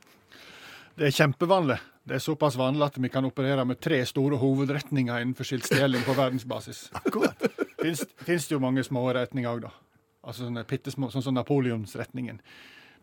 Det 0.98 1.06
er 1.06 1.14
kjempevanlig. 1.14 1.78
Det 2.08 2.16
er 2.16 2.24
såpass 2.24 2.56
vanlig 2.58 2.86
at 2.88 2.96
vi 2.98 3.10
kan 3.12 3.26
operere 3.28 3.64
med 3.68 3.80
tre 3.84 4.00
store 4.08 4.38
hovedretninger 4.40 5.20
innenfor 5.22 5.46
skiltstjeling 5.46 6.02
på 6.06 6.16
verdensbasis. 6.16 6.88
Akkurat. 6.98 7.44
Finns 8.24 8.48
det 8.48 8.56
jo 8.56 8.62
mange 8.64 8.82
små 8.86 9.04
retninger 9.14 9.50
òg, 9.50 9.68
da. 9.68 9.70
Altså 10.24 10.48
sånne 10.48 10.64
pittesmå, 10.66 11.10
sånn 11.12 11.24
som 11.24 11.36
Napoleonsretningen. 11.36 12.40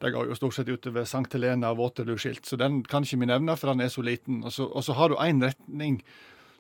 Det 0.02 0.12
går 0.12 0.28
jo 0.28 0.36
stort 0.36 0.58
sett 0.58 0.70
utover 0.70 1.06
Sankt 1.08 1.38
Helena 1.38 1.72
og 1.72 1.80
Waterloo-skilt, 1.80 2.44
så 2.46 2.58
den 2.60 2.82
kan 2.84 3.06
ikke 3.08 3.22
vi 3.22 3.30
nevne, 3.30 3.56
for 3.56 3.72
den 3.72 3.86
er 3.86 3.94
så 3.94 4.04
liten. 4.04 4.44
Og 4.44 4.52
så, 4.52 4.68
og 4.68 4.84
så 4.84 4.98
har 4.98 5.14
du 5.14 5.16
én 5.24 5.40
retning 5.44 6.02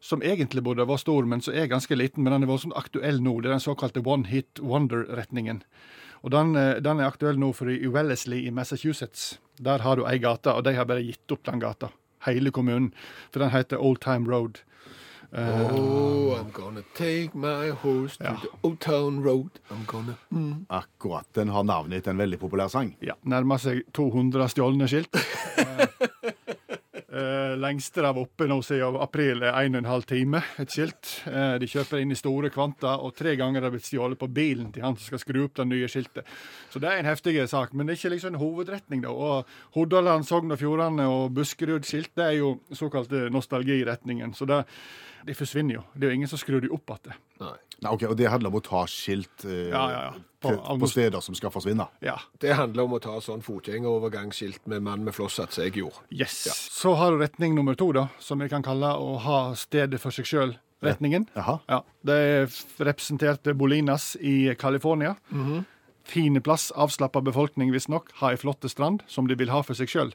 som 0.05 0.23
egentlig 0.23 0.63
burde 0.63 0.85
vært 0.87 1.03
stor, 1.03 1.27
men 1.27 1.43
som 1.43 1.57
er 1.57 1.67
ganske 1.71 1.97
liten, 1.97 2.23
men 2.23 2.33
den 2.33 2.45
er 2.45 2.51
vært 2.53 2.63
sånn 2.67 2.77
aktuell 2.79 3.19
nå. 3.25 3.35
Det 3.41 3.49
er 3.49 3.57
den 3.57 3.65
såkalte 3.65 4.05
One 4.05 4.29
Hit 4.29 4.61
Wonder-retningen. 4.61 5.63
Og 6.25 6.31
den, 6.33 6.55
eh, 6.57 6.81
den 6.81 6.99
er 6.99 7.11
aktuell 7.11 7.37
nå, 7.37 7.51
for 7.53 7.69
i 7.69 7.87
Wellesley 7.87 8.47
i 8.47 8.49
Massachusetts, 8.51 9.39
der 9.61 9.83
har 9.85 9.95
du 9.95 10.07
ei 10.09 10.17
gate, 10.17 10.49
og 10.49 10.63
de 10.65 10.73
har 10.73 10.85
bare 10.89 11.05
gitt 11.05 11.31
opp 11.31 11.45
den 11.45 11.61
gata. 11.61 11.91
Hele 12.25 12.49
kommunen. 12.51 12.93
For 13.31 13.39
den 13.39 13.53
heter 13.53 13.77
Old 13.77 14.01
Time 14.01 14.25
Road. 14.25 14.63
Oh, 15.37 16.37
I'm 16.39 16.51
gonna 16.51 16.81
take 16.95 17.35
my 17.35 17.69
horse 17.69 18.17
to 18.17 18.37
the 18.41 18.49
old 18.63 18.79
town 18.79 19.21
road. 19.21 19.59
I'm 19.69 19.85
gonna 19.85 20.15
Akkurat. 20.69 21.25
Den 21.33 21.49
har 21.49 21.63
navnet 21.63 21.97
etter 21.97 22.11
en 22.11 22.17
veldig 22.17 22.39
populær 22.39 22.69
sang. 22.71 22.95
Ja, 23.01 23.13
nærmer 23.23 23.59
seg 23.59 23.83
200 23.93 24.47
stjålne 24.49 24.87
skilt. 24.87 25.11
Lengste 27.55 28.01
det 28.01 28.11
var 28.11 28.21
oppe 28.25 28.47
nå 28.49 28.57
siden 28.65 28.97
april 29.01 29.43
er 29.45 29.55
1 29.65 29.77
12 29.85 30.05
time, 30.09 30.41
et 30.61 30.71
skilt. 30.71 31.11
Eh, 31.29 31.55
de 31.61 31.69
kjøper 31.69 32.01
inn 32.01 32.13
i 32.13 32.17
store 32.19 32.51
kvanta, 32.53 32.97
og 33.01 33.15
tre 33.15 33.35
ganger 33.39 33.61
har 33.61 33.69
det 33.69 33.77
blitt 33.77 33.87
stjålet 33.89 34.19
på 34.19 34.29
bilen 34.31 34.71
til 34.75 34.85
han 34.85 34.97
som 34.97 35.09
skal 35.09 35.21
skru 35.23 35.41
opp 35.45 35.55
det 35.59 35.67
nye 35.69 35.89
skiltet. 35.91 36.27
Så 36.73 36.81
det 36.83 36.91
er 36.91 37.01
en 37.01 37.09
heftig 37.09 37.37
sak, 37.49 37.73
men 37.73 37.87
det 37.87 37.95
er 37.95 38.01
ikke 38.01 38.13
liksom 38.15 38.33
en 38.33 38.41
hovedretning, 38.41 39.03
da. 39.05 39.13
Og 39.13 39.75
Hordaland, 39.77 40.27
Sogn 40.27 40.51
og 40.51 40.61
Fjordane 40.61 41.07
og 41.11 41.33
Buskerud-skilt, 41.37 42.13
det 42.17 42.25
er 42.29 42.39
jo 42.39 42.55
såkalte 42.73 43.29
nostalgiretningen. 43.33 44.33
Så 44.35 44.47
det, 44.49 44.63
de 45.25 45.37
forsvinner 45.37 45.79
jo. 45.79 45.85
Det 45.93 46.07
er 46.07 46.13
jo 46.13 46.21
ingen 46.21 46.31
som 46.31 46.41
skrur 46.41 46.61
de 46.63 46.71
opp 46.73 46.97
igjen. 46.97 47.21
Nei. 47.83 47.91
Ok, 47.91 48.03
Og 48.09 48.15
det 48.17 48.29
handler 48.31 48.49
om 48.49 48.55
å 48.59 48.63
ta 48.63 48.85
skilt 48.87 49.43
eh, 49.45 49.69
Ja, 49.69 49.83
ja, 49.91 50.01
ja. 50.07 50.13
På- 50.45 50.51
til, 50.53 50.79
på 50.79 50.87
steder 50.87 51.21
som 51.25 51.35
skal 51.35 51.49
forsvinne. 51.51 51.87
Ja. 52.05 52.17
Det 52.39 52.53
handler 52.55 52.83
om 52.83 52.93
å 52.93 52.99
ta 53.01 53.15
sånn 53.19 53.41
fotgjengerovergangsskilt 53.41 54.67
med 54.67 54.83
mann 54.85 55.03
med 55.03 55.13
flosshatt, 55.15 55.51
som 55.55 55.63
jeg 55.65 55.73
gjorde. 55.81 56.03
Yes. 56.11 56.43
Så 56.71 56.93
har 56.95 57.11
du 57.11 57.17
retning 57.23 57.55
nummer 57.55 57.75
to, 57.75 57.91
da, 57.91 58.07
som 58.19 58.39
vi 58.39 58.47
kan 58.49 58.61
kalle 58.63 58.93
å 58.97 59.17
ha 59.19 59.39
stedet 59.55 59.99
for 59.99 60.11
seg 60.11 60.25
sjøl. 60.25 60.55
retningen. 60.85 61.25
Jaha. 61.35 61.59
Ja, 61.67 61.79
Det 62.05 62.43
f- 62.49 62.75
representerte 62.79 63.55
Bolinas 63.57 64.15
i 64.21 64.53
California. 64.55 65.15
Fine 66.05 66.41
plass, 66.41 66.71
avslappa 66.75 67.21
befolkning 67.25 67.71
visstnok, 67.73 68.11
har 68.19 68.31
ei 68.35 68.37
flotte 68.37 68.69
strand 68.69 69.01
som 69.07 69.25
de 69.25 69.33
vil 69.35 69.49
ha 69.49 69.63
for 69.63 69.73
seg 69.73 69.87
sjøl. 69.89 70.11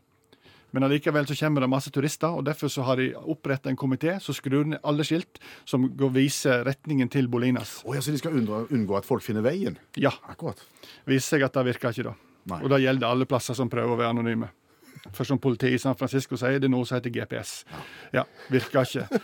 Men 0.70 0.86
allikevel 0.86 1.26
så 1.26 1.34
kommer 1.34 1.64
det 1.64 1.70
masse 1.72 1.90
turister, 1.90 2.30
og 2.30 2.44
derfor 2.46 2.70
så 2.70 2.84
har 2.86 3.00
de 3.00 3.08
oppretta 3.18 3.70
en 3.70 3.78
komité 3.78 4.16
som 4.22 4.36
skrur 4.36 4.68
ned 4.70 4.78
alle 4.86 5.04
skilt 5.06 5.40
som 5.68 5.88
går 5.98 6.12
viser 6.14 6.64
retningen 6.68 7.10
til 7.10 7.26
Bolinas. 7.28 7.80
Oh, 7.84 7.96
ja, 7.96 8.02
så 8.04 8.14
de 8.14 8.20
skal 8.22 8.36
unngå, 8.38 8.66
unngå 8.70 8.98
at 8.98 9.08
folk 9.08 9.24
finner 9.26 9.42
veien? 9.42 9.78
Ja, 9.98 10.12
Akkurat. 10.30 10.62
viser 11.10 11.36
seg 11.36 11.46
at 11.48 11.58
det 11.58 11.66
virker 11.72 11.90
ikke, 11.94 12.12
da. 12.12 12.14
Nei. 12.50 12.62
Og 12.62 12.70
det 12.72 12.82
gjelder 12.84 13.10
alle 13.10 13.26
plasser 13.28 13.58
som 13.58 13.68
prøver 13.72 13.94
å 13.94 13.98
være 14.00 14.14
anonyme. 14.14 14.48
For 15.12 15.26
som 15.26 15.40
politiet 15.42 15.74
i 15.74 15.80
San 15.80 15.96
Francisco 15.98 16.36
sier, 16.38 16.60
det 16.60 16.68
er 16.68 16.72
noe 16.72 16.86
som 16.86 16.98
heter 16.98 17.12
GPS. 17.14 17.64
Ja, 18.14 18.24
virker 18.52 18.84
ikke. 18.84 19.20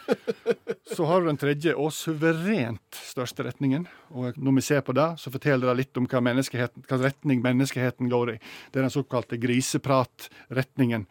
Så 0.96 1.06
har 1.06 1.20
du 1.20 1.28
den 1.28 1.40
tredje 1.40 1.74
og 1.74 1.92
suverent 1.94 2.98
største 2.98 3.46
retningen. 3.46 3.86
Og 4.14 4.38
når 4.38 4.58
vi 4.58 4.64
ser 4.66 4.84
på 4.86 4.94
det, 4.96 5.08
så 5.20 5.32
forteller 5.34 5.70
det 5.70 5.76
litt 5.82 6.00
om 6.00 6.08
hva, 6.10 6.22
hva 6.22 7.00
retning 7.02 7.42
menneskeheten 7.44 8.10
går 8.12 8.36
i. 8.36 8.38
Det 8.70 8.80
er 8.80 8.86
den 8.86 8.94
såkalte 8.94 9.38
grisepratretningen. 9.42 11.06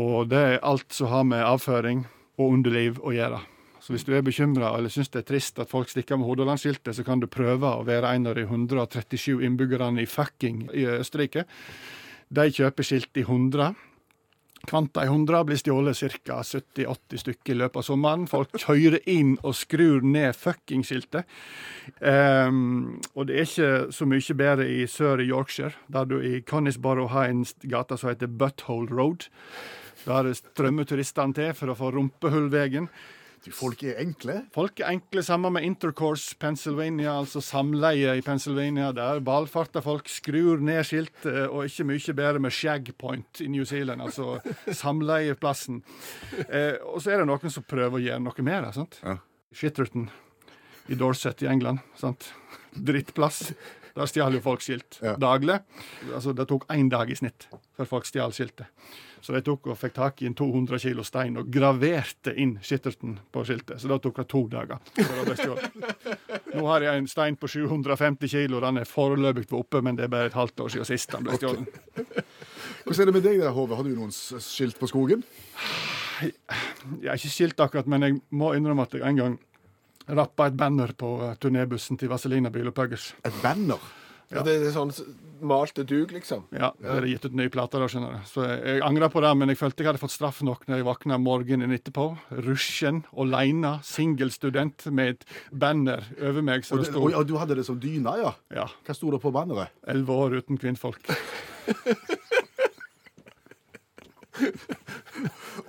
Og 0.00 0.28
det 0.30 0.42
er 0.42 0.60
alt 0.66 0.92
som 0.94 1.10
har 1.10 1.24
med 1.26 1.46
avføring 1.46 2.04
og 2.38 2.58
underliv 2.58 3.00
å 3.02 3.14
gjøre. 3.14 3.40
Så 3.80 3.94
hvis 3.94 4.04
du 4.04 4.12
er 4.12 4.24
bekymra 4.24 4.74
eller 4.76 4.92
syns 4.92 5.08
det 5.10 5.22
er 5.22 5.30
trist 5.30 5.58
at 5.62 5.70
folk 5.70 5.88
stikker 5.90 6.18
med 6.20 6.28
Hordalandsskiltet, 6.28 6.92
så 6.96 7.04
kan 7.04 7.22
du 7.22 7.26
prøve 7.32 7.70
å 7.78 7.86
være 7.86 8.12
en 8.14 8.28
av 8.28 8.36
de 8.36 8.44
137 8.44 9.40
innbyggerne 9.46 10.04
i 10.04 10.08
fucking 10.08 10.66
i 10.76 10.84
Østerrike. 10.98 11.46
De 12.30 12.46
kjøper 12.54 12.86
skilt 12.86 13.18
i 13.18 13.24
100. 13.26 13.72
Kvanta 14.68 15.02
i 15.06 15.08
100 15.08 15.40
blir 15.48 15.58
stjålet 15.58 15.98
ca. 16.26 16.42
70-80 16.44 17.22
stykker 17.22 17.54
i 17.54 17.58
løpet 17.62 17.80
av 17.80 17.86
sommeren. 17.86 18.26
Folk 18.30 18.52
kjører 18.60 19.00
inn 19.08 19.32
og 19.40 19.56
skrur 19.56 20.04
ned 20.04 20.36
fuckingskiltet. 20.36 21.28
Um, 21.98 23.00
og 23.16 23.26
det 23.26 23.38
er 23.38 23.48
ikke 23.48 23.94
så 23.96 24.08
mye 24.08 24.36
bedre 24.36 24.68
i 24.68 24.84
sør 24.90 25.24
i 25.24 25.30
Yorkshire, 25.30 25.72
der 25.88 26.10
du 26.10 26.18
i 26.20 26.42
Conisborough 26.46 27.10
har 27.14 27.32
en 27.32 27.46
gate 27.64 27.98
som 27.98 28.12
heter 28.12 28.30
Butthole 28.30 28.92
Road. 28.92 29.26
Der 30.04 30.30
strømmer 30.36 30.86
turistene 30.88 31.36
til 31.36 31.56
for 31.56 31.72
å 31.72 31.78
få 31.78 31.90
rumpehullveien. 31.96 32.90
Du, 33.40 33.48
folk 33.56 33.80
er 33.88 33.96
enkle. 34.02 34.34
Folk 34.52 34.82
er 34.82 34.90
enkle 34.92 35.22
sammen 35.24 35.54
med 35.54 35.64
Intercourse 35.64 36.34
Pennsylvania, 36.40 37.14
altså 37.22 37.40
samleie 37.40 38.12
i 38.18 38.24
Pennsylvania. 38.24 38.90
Der 38.92 39.22
valfarter 39.24 39.80
folk 39.84 40.10
skrur 40.12 40.60
ned 40.60 40.82
skiltet, 40.84 41.46
og 41.48 41.64
ikke 41.64 41.86
mye 41.88 42.16
bedre 42.18 42.42
med 42.44 42.52
Shag 42.52 42.90
Point 43.00 43.40
i 43.40 43.48
New 43.48 43.64
Zealand, 43.64 44.04
altså 44.04 44.42
samleieplassen. 44.82 45.80
Eh, 46.50 46.76
og 46.84 47.00
så 47.00 47.14
er 47.14 47.22
det 47.22 47.30
noen 47.32 47.54
som 47.54 47.64
prøver 47.64 47.96
å 47.96 48.04
gjøre 48.04 48.24
noe 48.26 48.44
med 48.44 48.66
det. 48.66 48.74
sant? 48.76 49.00
Ja. 49.06 49.16
Shitterton 49.56 50.10
i 50.92 50.98
Dorset 51.00 51.40
i 51.42 51.48
England. 51.48 51.80
sant? 51.96 52.34
Drittplass. 52.76 53.54
Der 54.00 54.08
stjal 54.08 54.32
jo 54.32 54.40
folk 54.40 54.62
skilt 54.64 54.96
Ja. 55.04 55.12
daglig. 55.20 55.58
Altså, 56.14 56.32
Det 56.34 56.48
tok 56.48 56.64
én 56.72 56.88
dag 56.88 57.10
i 57.10 57.14
snitt 57.18 57.46
før 57.76 57.86
folk 57.86 58.06
stjal 58.08 58.32
skiltet. 58.32 58.66
Så 59.20 59.34
de 59.36 59.42
tok 59.44 59.66
og 59.68 59.76
fikk 59.76 59.92
tak 59.92 60.22
i 60.22 60.26
en 60.30 60.34
200 60.34 60.78
kilo 60.80 61.02
stein 61.04 61.36
og 61.36 61.50
graverte 61.52 62.32
inn 62.40 62.54
skitterten 62.64 63.18
på 63.30 63.42
skiltet. 63.44 63.76
Så 63.82 63.88
da 63.90 63.98
tok 64.00 64.16
det 64.16 64.28
to 64.32 64.46
dager. 64.48 64.78
Nå 66.54 66.64
har 66.66 66.80
jeg 66.86 66.98
en 67.02 67.06
stein 67.10 67.36
på 67.36 67.48
750 67.50 68.30
kilo. 68.32 68.60
Den 68.64 68.80
er 68.80 68.88
foreløpig 68.88 69.52
oppe, 69.52 69.82
men 69.84 69.96
det 69.98 70.04
er 70.08 70.12
bare 70.12 70.30
et 70.30 70.38
halvt 70.38 70.64
år 70.64 70.72
siden 70.74 70.88
sist 70.88 71.12
den 71.12 71.26
ble 71.28 71.36
stjålet. 71.36 71.68
Hvordan 72.84 73.00
er 73.04 73.10
det 73.10 73.14
med 73.18 73.22
deg 73.28 73.40
der, 73.42 73.52
Håve? 73.52 73.76
Har 73.76 73.84
du 73.84 73.92
noen 73.94 74.10
skilt 74.14 74.78
på 74.80 74.88
skogen? 74.88 75.22
Jeg 76.20 76.32
er 77.08 77.16
ikke 77.16 77.32
skilt 77.32 77.60
akkurat, 77.60 77.86
men 77.88 78.02
jeg 78.04 78.18
må 78.32 78.54
innrømme 78.56 78.82
at 78.88 78.92
jeg 78.96 79.04
en 79.08 79.16
gang 79.20 79.38
rappa 80.16 80.50
et 80.50 80.58
banner 80.58 80.92
på 80.98 81.14
eh, 81.28 81.34
turnébussen 81.40 81.98
til 82.00 82.10
Vazelina 82.12 82.50
Bil 82.54 82.68
og 82.70 82.76
Puggers. 82.76 83.12
Et 83.24 83.42
banner? 83.42 83.80
Ja. 84.30 84.44
Det 84.46 84.52
er 84.60 84.70
sånn 84.70 84.92
malte 85.42 85.82
dug, 85.88 86.12
liksom. 86.14 86.44
Ja, 86.54 86.68
det 86.78 86.90
er 86.92 87.06
gitt 87.08 87.24
ut 87.26 87.34
nye 87.34 87.50
plater 87.50 87.80
da, 87.82 87.88
skjønner 87.90 88.12
du. 88.14 88.26
Så 88.30 88.44
jeg, 88.44 88.58
jeg 88.62 88.82
angrer 88.86 89.10
på 89.10 89.22
det, 89.24 89.30
men 89.40 89.50
jeg 89.50 89.58
følte 89.58 89.82
jeg 89.82 89.88
hadde 89.88 90.02
fått 90.02 90.14
straff 90.14 90.38
nok 90.46 90.68
når 90.68 90.78
jeg 90.78 90.86
våkna 90.86 91.18
morgenen 91.18 91.72
etterpå. 91.74 92.04
Rusjen, 92.46 93.00
aleine, 93.18 93.72
singelstudent 93.86 94.86
med 94.94 95.16
et 95.16 95.24
banner 95.50 96.04
over 96.20 96.46
meg. 96.46 96.62
Så 96.68 96.76
Og, 96.76 96.84
det 96.84 96.90
det, 96.90 96.92
sto 96.94 97.02
og, 97.02 97.16
og 97.22 97.26
du 97.26 97.34
hadde 97.40 97.58
det 97.58 97.66
som 97.66 97.80
dyna, 97.82 98.14
ja? 98.20 98.30
ja, 98.54 98.68
Hva 98.86 98.94
sto 98.94 99.10
det 99.16 99.22
på 99.24 99.32
banneret? 99.34 99.74
elleve 99.90 100.20
år 100.28 100.38
uten 100.44 100.60
kvinnfolk. 100.62 101.02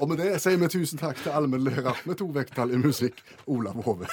Og 0.01 0.09
med 0.09 0.17
det 0.17 0.31
sier 0.41 0.57
vi 0.57 0.65
tusen 0.65 0.97
takk 0.97 1.19
til 1.21 1.29
allmennlærer 1.29 1.99
med 2.09 2.17
to 2.17 2.25
vekttall 2.33 2.71
i 2.73 2.77
musikk, 2.81 3.19
Olav 3.45 3.77
Hove. 3.85 4.07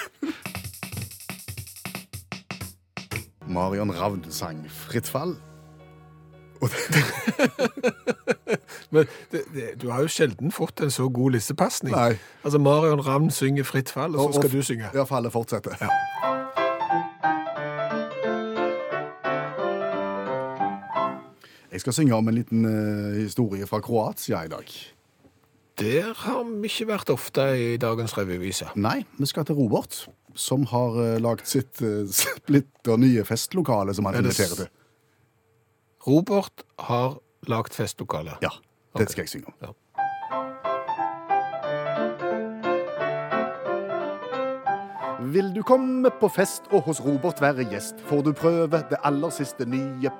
Marion 3.49 3.91
Ravn 3.91 4.25
sang 4.29 4.67
'Fritt 4.69 5.09
fall'. 5.09 5.35
Men 8.91 9.05
det, 9.31 9.41
det, 9.53 9.81
du 9.81 9.89
har 9.89 10.01
jo 10.01 10.07
sjelden 10.07 10.51
fått 10.51 10.81
en 10.81 10.91
så 10.91 11.09
god 11.09 11.31
lissepasning. 11.31 11.95
Nei. 11.95 12.17
Altså, 12.43 12.59
Marion 12.59 13.01
Ravn 13.07 13.31
synger 13.31 13.63
Fritt 13.63 13.89
fall, 13.89 14.15
og 14.15 14.33
så 14.33 14.41
skal 14.41 14.51
du 14.51 14.61
synge. 14.61 14.85
Ja, 14.93 15.03
fallet 15.03 15.31
fortsetter. 15.33 15.73
Jeg 21.71 21.81
skal 21.81 21.93
synge 21.93 22.15
om 22.15 22.27
en 22.27 22.35
liten 22.35 22.65
uh, 22.65 23.15
historie 23.21 23.67
fra 23.67 23.79
Kroatia 23.79 24.43
i 24.43 24.47
dag. 24.47 24.98
Der 25.79 26.11
har 26.25 26.43
vi 26.43 26.67
ikke 26.67 26.89
vært 26.89 27.09
ofte 27.13 27.43
i 27.55 27.67
dagens 27.79 28.17
revyvise. 28.17 28.67
Nei, 28.75 29.05
vi 29.15 29.27
skal 29.29 29.45
til 29.47 29.55
Robert, 29.55 30.01
som 30.35 30.65
har 30.73 30.97
uh, 30.97 31.15
lagd 31.23 31.47
sitt 31.47 31.79
uh, 31.85 32.03
splitter 32.11 32.99
nye 32.99 33.23
festlokale 33.23 33.95
som 33.95 34.09
han 34.09 34.19
Er 34.19 34.25
inviterer 34.25 34.65
til. 34.65 34.71
Robert 36.03 36.65
har 36.89 37.19
lagt 37.47 37.75
festlokale. 37.75 38.35
Ja, 38.43 38.51
det 38.97 39.05
okay. 39.05 39.11
skal 39.13 39.23
jeg 39.23 39.29
synge 39.29 39.53
om. 39.53 39.55
Ja. 39.63 39.75
Vil 45.31 45.53
du 45.55 45.61
komme 45.63 46.11
på 46.19 46.27
fest 46.31 46.67
og 46.71 46.81
hos 46.89 46.99
Robert 47.05 47.39
være 47.41 47.67
gjest, 47.71 48.01
får 48.09 48.25
du 48.27 48.33
prøve 48.33 48.83
det 48.89 48.99
aller 49.03 49.31
siste 49.31 49.67
nye. 49.67 50.11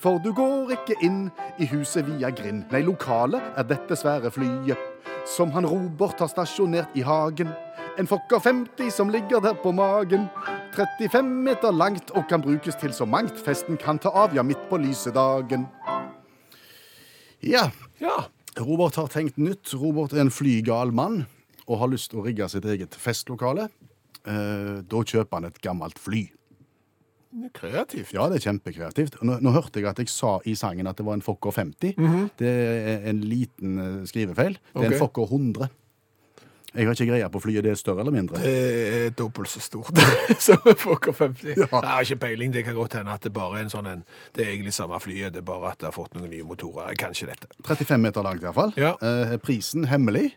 For 0.00 0.20
du 0.24 0.32
går 0.32 0.72
ikke 0.78 0.96
inn 1.04 1.26
i 1.60 1.68
huset 1.72 2.06
via 2.06 2.30
grind. 2.32 2.64
Nei, 2.72 2.80
lokalet 2.86 3.42
er 3.56 3.68
dette 3.68 3.96
svære 3.98 4.30
flyet. 4.32 4.91
Som 5.26 5.52
han 5.54 5.66
Robert 5.66 6.20
har 6.20 6.28
stasjonert 6.28 6.96
i 6.98 7.02
hagen. 7.06 7.52
En 7.98 8.08
Fokker 8.08 8.40
50 8.40 8.90
som 8.90 9.10
ligger 9.12 9.40
der 9.40 9.54
på 9.54 9.72
magen. 9.72 10.26
35 10.76 11.28
meter 11.44 11.72
langt 11.72 12.10
og 12.16 12.26
kan 12.28 12.42
brukes 12.42 12.76
til 12.80 12.94
så 12.96 13.06
mangt. 13.06 13.38
Festen 13.38 13.76
kan 13.80 14.00
ta 14.00 14.10
av, 14.10 14.34
ja, 14.34 14.42
midt 14.42 14.62
på 14.70 14.80
lyse 14.80 15.12
dagen. 15.14 15.68
Ja, 17.42 17.70
Ja. 18.00 18.24
Robert 18.58 18.96
har 18.96 19.06
tenkt 19.08 19.38
nytt. 19.38 19.70
Robert 19.74 20.12
er 20.12 20.26
en 20.26 20.30
flygal 20.30 20.90
mann 20.92 21.22
og 21.66 21.78
har 21.78 21.88
lyst 21.88 22.10
til 22.10 22.20
å 22.20 22.24
rigge 22.26 22.48
sitt 22.52 22.66
eget 22.68 22.92
festlokale. 22.98 23.68
Eh, 24.26 24.82
da 24.84 25.02
kjøper 25.08 25.38
han 25.38 25.46
et 25.48 25.60
gammelt 25.64 25.98
fly. 25.98 26.26
Kreativt. 27.56 28.12
Ja, 28.12 28.26
det 28.28 28.40
er 28.40 28.48
kjempekreativt. 28.50 29.20
Nå, 29.24 29.38
nå 29.40 29.52
hørte 29.54 29.80
jeg 29.80 29.88
at 29.88 30.00
jeg 30.02 30.10
sa 30.12 30.38
i 30.48 30.56
sangen 30.58 30.90
at 30.90 30.98
det 30.98 31.06
var 31.06 31.16
en 31.16 31.24
Fokker 31.24 31.54
50. 31.56 31.94
Det 32.38 32.50
er 32.50 33.06
en 33.08 33.22
liten 33.24 33.78
eh, 33.80 34.02
skrivefeil. 34.08 34.58
Det 34.58 34.74
er 34.76 34.84
okay. 34.84 34.92
en 34.92 35.00
Fokker 35.00 35.30
100. 35.30 35.70
Jeg 36.72 36.86
har 36.88 36.96
ikke 36.96 37.06
greie 37.10 37.28
på 37.28 37.40
flyet. 37.44 37.64
Det 37.64 37.70
er 37.70 37.76
større 37.76 38.00
eller 38.00 38.14
mindre? 38.14 38.40
Det 38.40 38.52
er 39.06 39.10
dobbelt 39.16 39.50
så 39.52 39.60
stort 39.60 39.98
som 40.46 40.60
Fokker 40.78 41.12
50. 41.12 41.48
Ja. 41.56 41.66
Jeg 41.68 41.88
har 41.88 42.06
ikke 42.06 42.20
peiling. 42.26 42.52
Det 42.52 42.64
kan 42.64 42.74
godt 42.74 42.96
hende 42.96 43.12
at 43.12 43.24
det 43.24 43.32
bare 43.36 43.58
er 43.58 43.66
en 43.66 43.72
sånn 43.72 43.90
en 43.90 44.04
Det 44.32 44.46
er 44.46 44.54
egentlig 44.54 44.72
samme 44.72 45.00
flyet, 45.00 45.34
det 45.34 45.42
er 45.42 45.48
bare 45.48 45.72
at 45.72 45.80
det 45.80 45.90
har 45.90 45.96
fått 45.96 46.16
noen 46.16 46.30
nye 46.32 46.46
motorer. 46.48 46.94
Kanskje 47.00 47.28
dette. 47.28 47.50
35 47.68 48.00
meter 48.00 48.24
langt 48.24 48.44
iallfall. 48.44 48.72
Ja. 48.80 48.94
Eh, 49.04 49.36
prisen 49.42 49.84
hemmelig. 49.90 50.30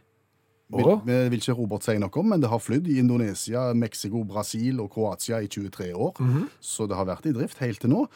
Vil, 0.74 1.30
vil 1.30 1.40
ikke 1.40 1.54
Robert 1.54 1.84
si 1.86 1.94
noe 2.02 2.10
om, 2.18 2.30
men 2.34 2.42
det 2.42 2.50
har 2.50 2.60
flydd 2.60 2.88
i 2.90 2.98
Indonesia, 3.00 3.68
Mexico, 3.78 4.24
Brasil 4.26 4.80
og 4.82 4.90
Kroatia 4.96 5.40
i 5.46 5.48
23 5.48 5.92
år. 5.94 6.16
Mhm. 6.20 6.48
Så 6.60 6.88
det 6.90 6.98
har 6.98 7.06
vært 7.06 7.26
i 7.30 7.34
drift 7.36 7.62
helt 7.62 7.80
til 7.84 7.90
nå. 7.94 8.08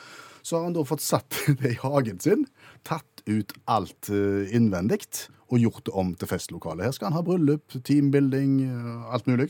Så 0.41 0.57
har 0.57 0.63
han 0.65 0.73
da 0.73 0.81
fått 0.87 1.03
satt 1.03 1.29
det 1.61 1.75
i 1.75 1.79
hagen 1.83 2.19
sin, 2.19 2.47
tatt 2.87 3.21
ut 3.27 3.53
alt 3.67 4.09
uh, 4.09 4.47
innvendig 4.55 5.01
og 5.49 5.59
gjort 5.59 5.85
det 5.85 5.93
om 5.97 6.15
til 6.15 6.29
festlokale. 6.29 6.83
Her 6.85 6.91
skal 6.93 7.09
han 7.09 7.17
ha 7.17 7.23
bryllup, 7.25 7.73
teambuilding, 7.83 8.59
eh, 8.69 9.13
alt 9.13 9.25
mulig. 9.25 9.47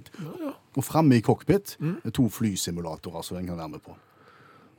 Og 0.77 0.84
framme 0.88 1.18
i 1.18 1.22
cockpit 1.22 1.75
Mm. 1.79 1.98
er 2.06 2.12
to 2.15 2.29
flysimulatorer 2.32 3.22
som 3.24 3.38
en 3.38 3.48
kan 3.48 3.58
være 3.58 3.70
med 3.74 3.82
på. 3.84 3.96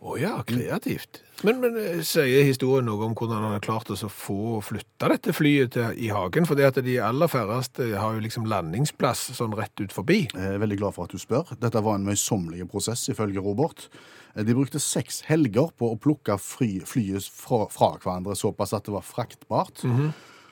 Å 0.01 0.15
ja, 0.17 0.39
kreativt. 0.49 1.19
Men, 1.45 1.59
men 1.61 1.75
eh, 1.77 1.99
sier 2.09 2.47
historien 2.49 2.87
noe 2.89 3.05
om 3.05 3.13
hvordan 3.17 3.43
han 3.45 3.53
har 3.57 3.65
klart 3.65 3.91
å 3.93 3.97
få 4.09 4.61
flytta 4.65 5.11
dette 5.13 5.35
flyet 5.37 5.75
til, 5.77 5.93
i 6.01 6.09
hagen? 6.13 6.47
For 6.49 6.57
det 6.57 6.71
at 6.71 6.79
de 6.85 6.95
aller 7.05 7.29
færreste 7.29 7.91
har 8.01 8.17
jo 8.17 8.23
liksom 8.25 8.47
landingsplass 8.49 9.27
sånn 9.37 9.53
rett 9.59 9.77
ut 9.83 9.93
forbi. 9.93 10.23
Jeg 10.33 10.55
er 10.55 10.63
veldig 10.63 10.79
glad 10.81 10.97
for 10.97 11.05
at 11.05 11.13
du 11.13 11.21
spør. 11.21 11.53
Dette 11.61 11.83
var 11.85 11.99
en 12.01 12.09
møysommelig 12.09 12.65
prosess, 12.73 13.05
ifølge 13.13 13.45
Robert. 13.45 13.91
Eh, 14.33 14.45
De 14.49 14.57
brukte 14.57 14.81
seks 14.81 15.21
helger 15.29 15.69
på 15.77 15.93
å 15.93 16.01
plukke 16.01 16.39
fly, 16.41 16.79
flyet 16.89 17.29
fra, 17.29 17.67
fra 17.73 17.93
hverandre 18.01 18.37
såpass 18.41 18.73
at 18.77 18.89
det 18.89 18.97
var 18.97 19.05
fraktbart. 19.05 19.85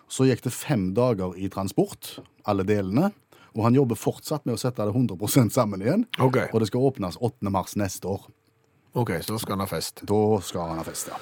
Så 0.08 0.28
gikk 0.28 0.44
det 0.44 0.52
fem 0.56 0.90
dager 0.96 1.32
i 1.40 1.48
transport, 1.52 2.18
alle 2.48 2.68
delene. 2.68 3.14
Og 3.56 3.64
han 3.64 3.76
jobber 3.76 3.96
fortsatt 3.96 4.44
med 4.46 4.58
å 4.58 4.60
sette 4.60 4.84
det 4.84 4.92
100% 4.92 5.52
sammen 5.56 5.80
igjen. 5.82 6.04
Okay. 6.20 6.52
Og 6.52 6.60
det 6.60 6.68
skal 6.68 6.84
åpnes 6.84 7.16
8. 7.16 7.48
mars 7.52 7.74
neste 7.80 8.12
år. 8.12 8.28
Ok, 8.98 9.14
så 9.22 9.34
da 9.34 9.40
skal 9.42 9.56
han 9.56 9.64
ha 9.64 9.68
fest. 9.70 10.02
Da 10.08 10.20
skal 10.44 10.72
han 10.72 10.80
ha 10.82 10.86
fest, 10.86 11.12
ja. 11.12 11.18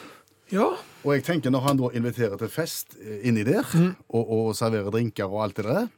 Ja, 0.54 0.66
Og 1.02 1.10
jeg 1.16 1.24
tenker 1.26 1.50
når 1.50 1.64
han 1.64 1.78
da 1.80 1.88
inviterer 1.98 2.38
til 2.38 2.50
fest 2.50 2.94
eh, 3.00 3.24
inni 3.26 3.42
der, 3.46 3.66
og, 4.08 4.28
og 4.30 4.50
serverer 4.54 4.92
drinker 4.94 5.26
og 5.26 5.42
alt 5.42 5.56
det 5.58 5.64
der, 5.66 5.88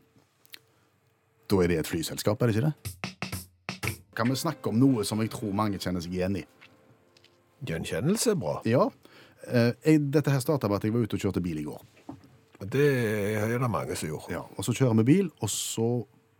da 1.48 1.58
er 1.64 1.68
det 1.72 1.78
et 1.82 1.88
flyselskap, 1.88 2.40
er 2.42 2.48
det 2.50 2.56
ikke 2.56 2.70
det? 2.70 3.96
Kan 4.16 4.32
vi 4.32 4.36
snakke 4.40 4.72
om 4.72 4.80
noe 4.80 5.04
som 5.04 5.20
jeg 5.22 5.30
tror 5.32 5.52
mange 5.56 5.80
kjenner 5.80 6.04
seg 6.04 6.16
igjen 6.16 6.40
i? 6.40 6.44
gjenkjennelse 7.66 8.32
er 8.32 8.38
bra. 8.38 8.58
Ja. 8.68 8.84
Eh, 9.48 9.72
jeg, 9.84 10.02
dette 10.14 10.32
her 10.32 10.42
starta 10.42 10.68
med 10.70 10.78
at 10.78 10.86
jeg 10.86 10.94
var 10.94 11.06
ute 11.06 11.18
og 11.18 11.24
kjørte 11.24 11.42
bil 11.42 11.60
i 11.62 11.66
går. 11.66 11.82
Det 12.68 12.86
er 13.38 13.52
det 13.58 13.70
mange 13.70 13.96
som 13.98 14.10
gjorde. 14.10 14.32
Ja, 14.34 14.42
og 14.56 14.66
så 14.66 14.74
kjører 14.74 14.98
vi 15.00 15.06
bil, 15.12 15.28
og 15.42 15.50
så 15.52 15.88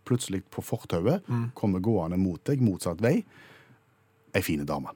plutselig 0.07 0.41
på 0.51 0.63
fortauet 0.65 1.27
kommer 1.55 1.83
gående 1.83 2.17
mot 2.19 2.41
deg, 2.47 2.63
motsatt 2.65 2.99
vei, 3.03 3.19
ei 4.35 4.41
fin 4.43 4.65
dame. 4.67 4.91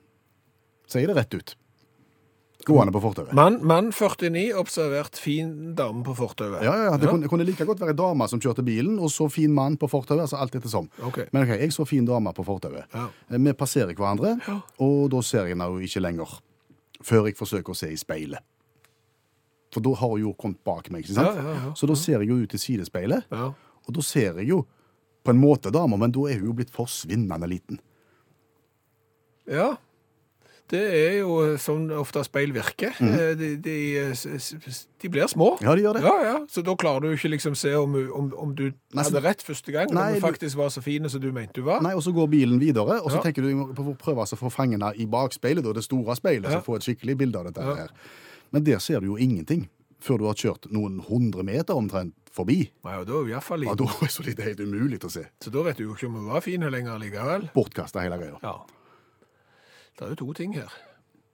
Sier 0.94 1.10
det 1.10 1.18
rett 1.18 1.34
ut. 1.38 1.56
Gående 2.64 2.94
på 2.96 3.02
fortauet. 3.04 3.34
Mann, 3.36 3.58
mann 3.68 3.90
49, 3.92 4.54
observert 4.56 5.18
fin 5.20 5.50
dame 5.76 6.00
på 6.08 6.14
fortauet. 6.16 6.62
Ja, 6.64 6.72
ja, 6.80 6.84
ja, 6.92 6.98
det 7.02 7.10
kunne, 7.12 7.28
kunne 7.28 7.44
like 7.44 7.66
godt 7.68 7.82
være 7.84 7.92
ei 7.92 7.98
dame 8.00 8.28
som 8.32 8.40
kjørte 8.40 8.64
bilen, 8.64 8.94
og 9.04 9.12
så 9.12 9.28
fin 9.34 9.52
mann 9.52 9.76
på 9.82 9.90
fortauet. 9.92 10.22
altså 10.24 10.38
alt 10.40 10.56
ettersom. 10.56 10.88
Ok. 11.04 11.18
Men 11.36 11.44
ok, 11.44 11.58
jeg 11.60 11.74
så 11.76 11.84
fin 11.90 12.06
dame 12.08 12.32
på 12.38 12.46
fortauet. 12.48 12.86
Ja. 12.96 13.10
Eh, 13.28 13.38
Vi 13.44 13.54
passerer 13.60 13.92
hverandre, 13.98 14.38
Ja. 14.48 14.62
og 14.80 15.10
da 15.12 15.20
ser 15.22 15.44
jeg 15.44 15.58
henne 15.58 15.68
jo 15.74 15.84
ikke 15.84 16.00
lenger. 16.06 16.38
Før 17.04 17.26
jeg 17.28 17.36
forsøker 17.36 17.74
å 17.74 17.76
se 17.76 17.90
i 17.92 17.98
speilet. 18.00 18.40
For 19.74 19.82
da 19.82 19.94
har 20.00 20.08
hun 20.14 20.22
jo 20.22 20.34
kommet 20.34 20.64
bak 20.64 20.88
meg, 20.94 21.04
ikke 21.04 21.16
sant? 21.18 21.36
Ja, 21.36 21.44
ja, 21.44 21.54
ja. 21.66 21.74
Så 21.76 21.88
da 21.90 21.96
ser 22.00 22.20
jeg 22.22 22.30
jo 22.30 22.36
ut 22.46 22.54
i 22.54 22.58
sidespeilet, 22.58 23.26
Ja. 23.32 23.52
og 23.88 23.94
da 23.94 24.02
ser 24.02 24.38
jeg 24.40 24.48
jo 24.48 24.66
på 25.26 25.32
en 25.32 25.42
måte 25.42 25.70
dama, 25.72 25.98
men 25.98 26.12
da 26.12 26.20
er 26.30 26.40
hun 26.40 26.46
jo 26.48 26.54
blitt 26.54 26.72
forsvinnende 26.72 27.50
liten. 27.50 27.80
ja. 29.48 29.76
Det 30.72 30.80
er 30.96 31.18
jo 31.20 31.34
sånn 31.62 31.90
ofte 32.00 32.24
speil 32.26 32.54
virker. 32.56 32.96
Mm. 33.04 33.18
De, 33.38 33.50
de, 33.62 33.74
s- 34.16 34.26
s- 34.26 34.88
de 35.04 35.10
blir 35.12 35.28
små. 35.30 35.52
Ja, 35.62 35.76
de 35.76 35.84
gjør 35.84 35.98
det. 36.00 36.04
Ja, 36.08 36.14
ja. 36.24 36.36
Så 36.50 36.64
da 36.66 36.74
klarer 36.80 37.02
du 37.04 37.10
ikke 37.14 37.30
liksom 37.34 37.54
se 37.60 37.74
om, 37.78 37.94
om, 38.16 38.32
om 38.40 38.56
du 38.56 38.64
Nei, 38.96 39.04
hadde 39.04 39.22
rett 39.22 39.44
første 39.44 39.72
gang, 39.76 39.92
Nei, 39.94 40.08
om 40.16 40.18
du 40.22 40.24
faktisk 40.24 40.58
var 40.58 40.72
så 40.74 40.82
fin 40.82 41.06
som 41.12 41.22
du 41.22 41.30
mente 41.36 41.60
du 41.60 41.68
var. 41.68 41.84
Nei, 41.84 41.92
og 41.94 42.02
så 42.06 42.14
går 42.16 42.32
bilen 42.32 42.60
videre, 42.64 43.02
og 43.04 43.12
så 43.12 43.20
Ja. 43.20 43.26
tenker 43.28 43.44
du 43.46 43.74
på 43.76 43.86
å 43.92 43.96
prøve 44.00 44.24
å 44.26 44.40
få 44.40 44.50
fangene 44.50 44.94
i 44.96 45.06
bakspeilet, 45.06 45.68
det 45.76 45.84
store 45.86 46.16
speilet, 46.16 46.50
så 46.50 46.64
få 46.64 46.78
et 46.80 46.88
skikkelig 46.88 47.18
bilde 47.18 47.40
av 47.44 47.46
dette 47.52 47.62
her. 47.62 47.92
Men 48.52 48.64
der 48.64 48.80
ser 48.80 49.00
du 49.04 49.08
jo 49.12 49.18
ingenting 49.18 49.68
før 50.04 50.18
du 50.20 50.26
har 50.28 50.36
kjørt 50.36 50.72
noen 50.72 51.00
hundre 51.08 51.44
meter 51.48 51.76
omtrent 51.76 52.14
forbi. 52.34 52.72
Nei, 52.84 52.96
og 52.98 53.06
da 53.08 53.14
er 53.14 53.22
hun 53.28 53.30
iallfall 53.36 53.64
Ja, 53.68 53.76
da 53.76 53.86
er 54.02 54.10
så 54.12 54.24
det 54.26 54.40
helt 54.44 54.60
umulig 54.64 55.00
å 55.06 55.12
se. 55.12 55.28
Så 55.44 55.52
da 55.54 55.62
vet 55.64 55.78
du 55.78 55.84
jo 55.86 55.94
ikke 55.94 56.08
om 56.10 56.16
hun 56.22 56.26
var 56.34 56.42
fin 56.42 56.62
lenger 56.62 56.98
likevel. 57.00 57.50
Bortkasta 57.54 58.02
hele 58.02 58.18
greia. 58.18 58.40
Ja. 58.42 58.56
Det 60.00 60.06
er 60.06 60.10
jo 60.10 60.16
to 60.26 60.34
ting 60.34 60.54
her. 60.56 60.72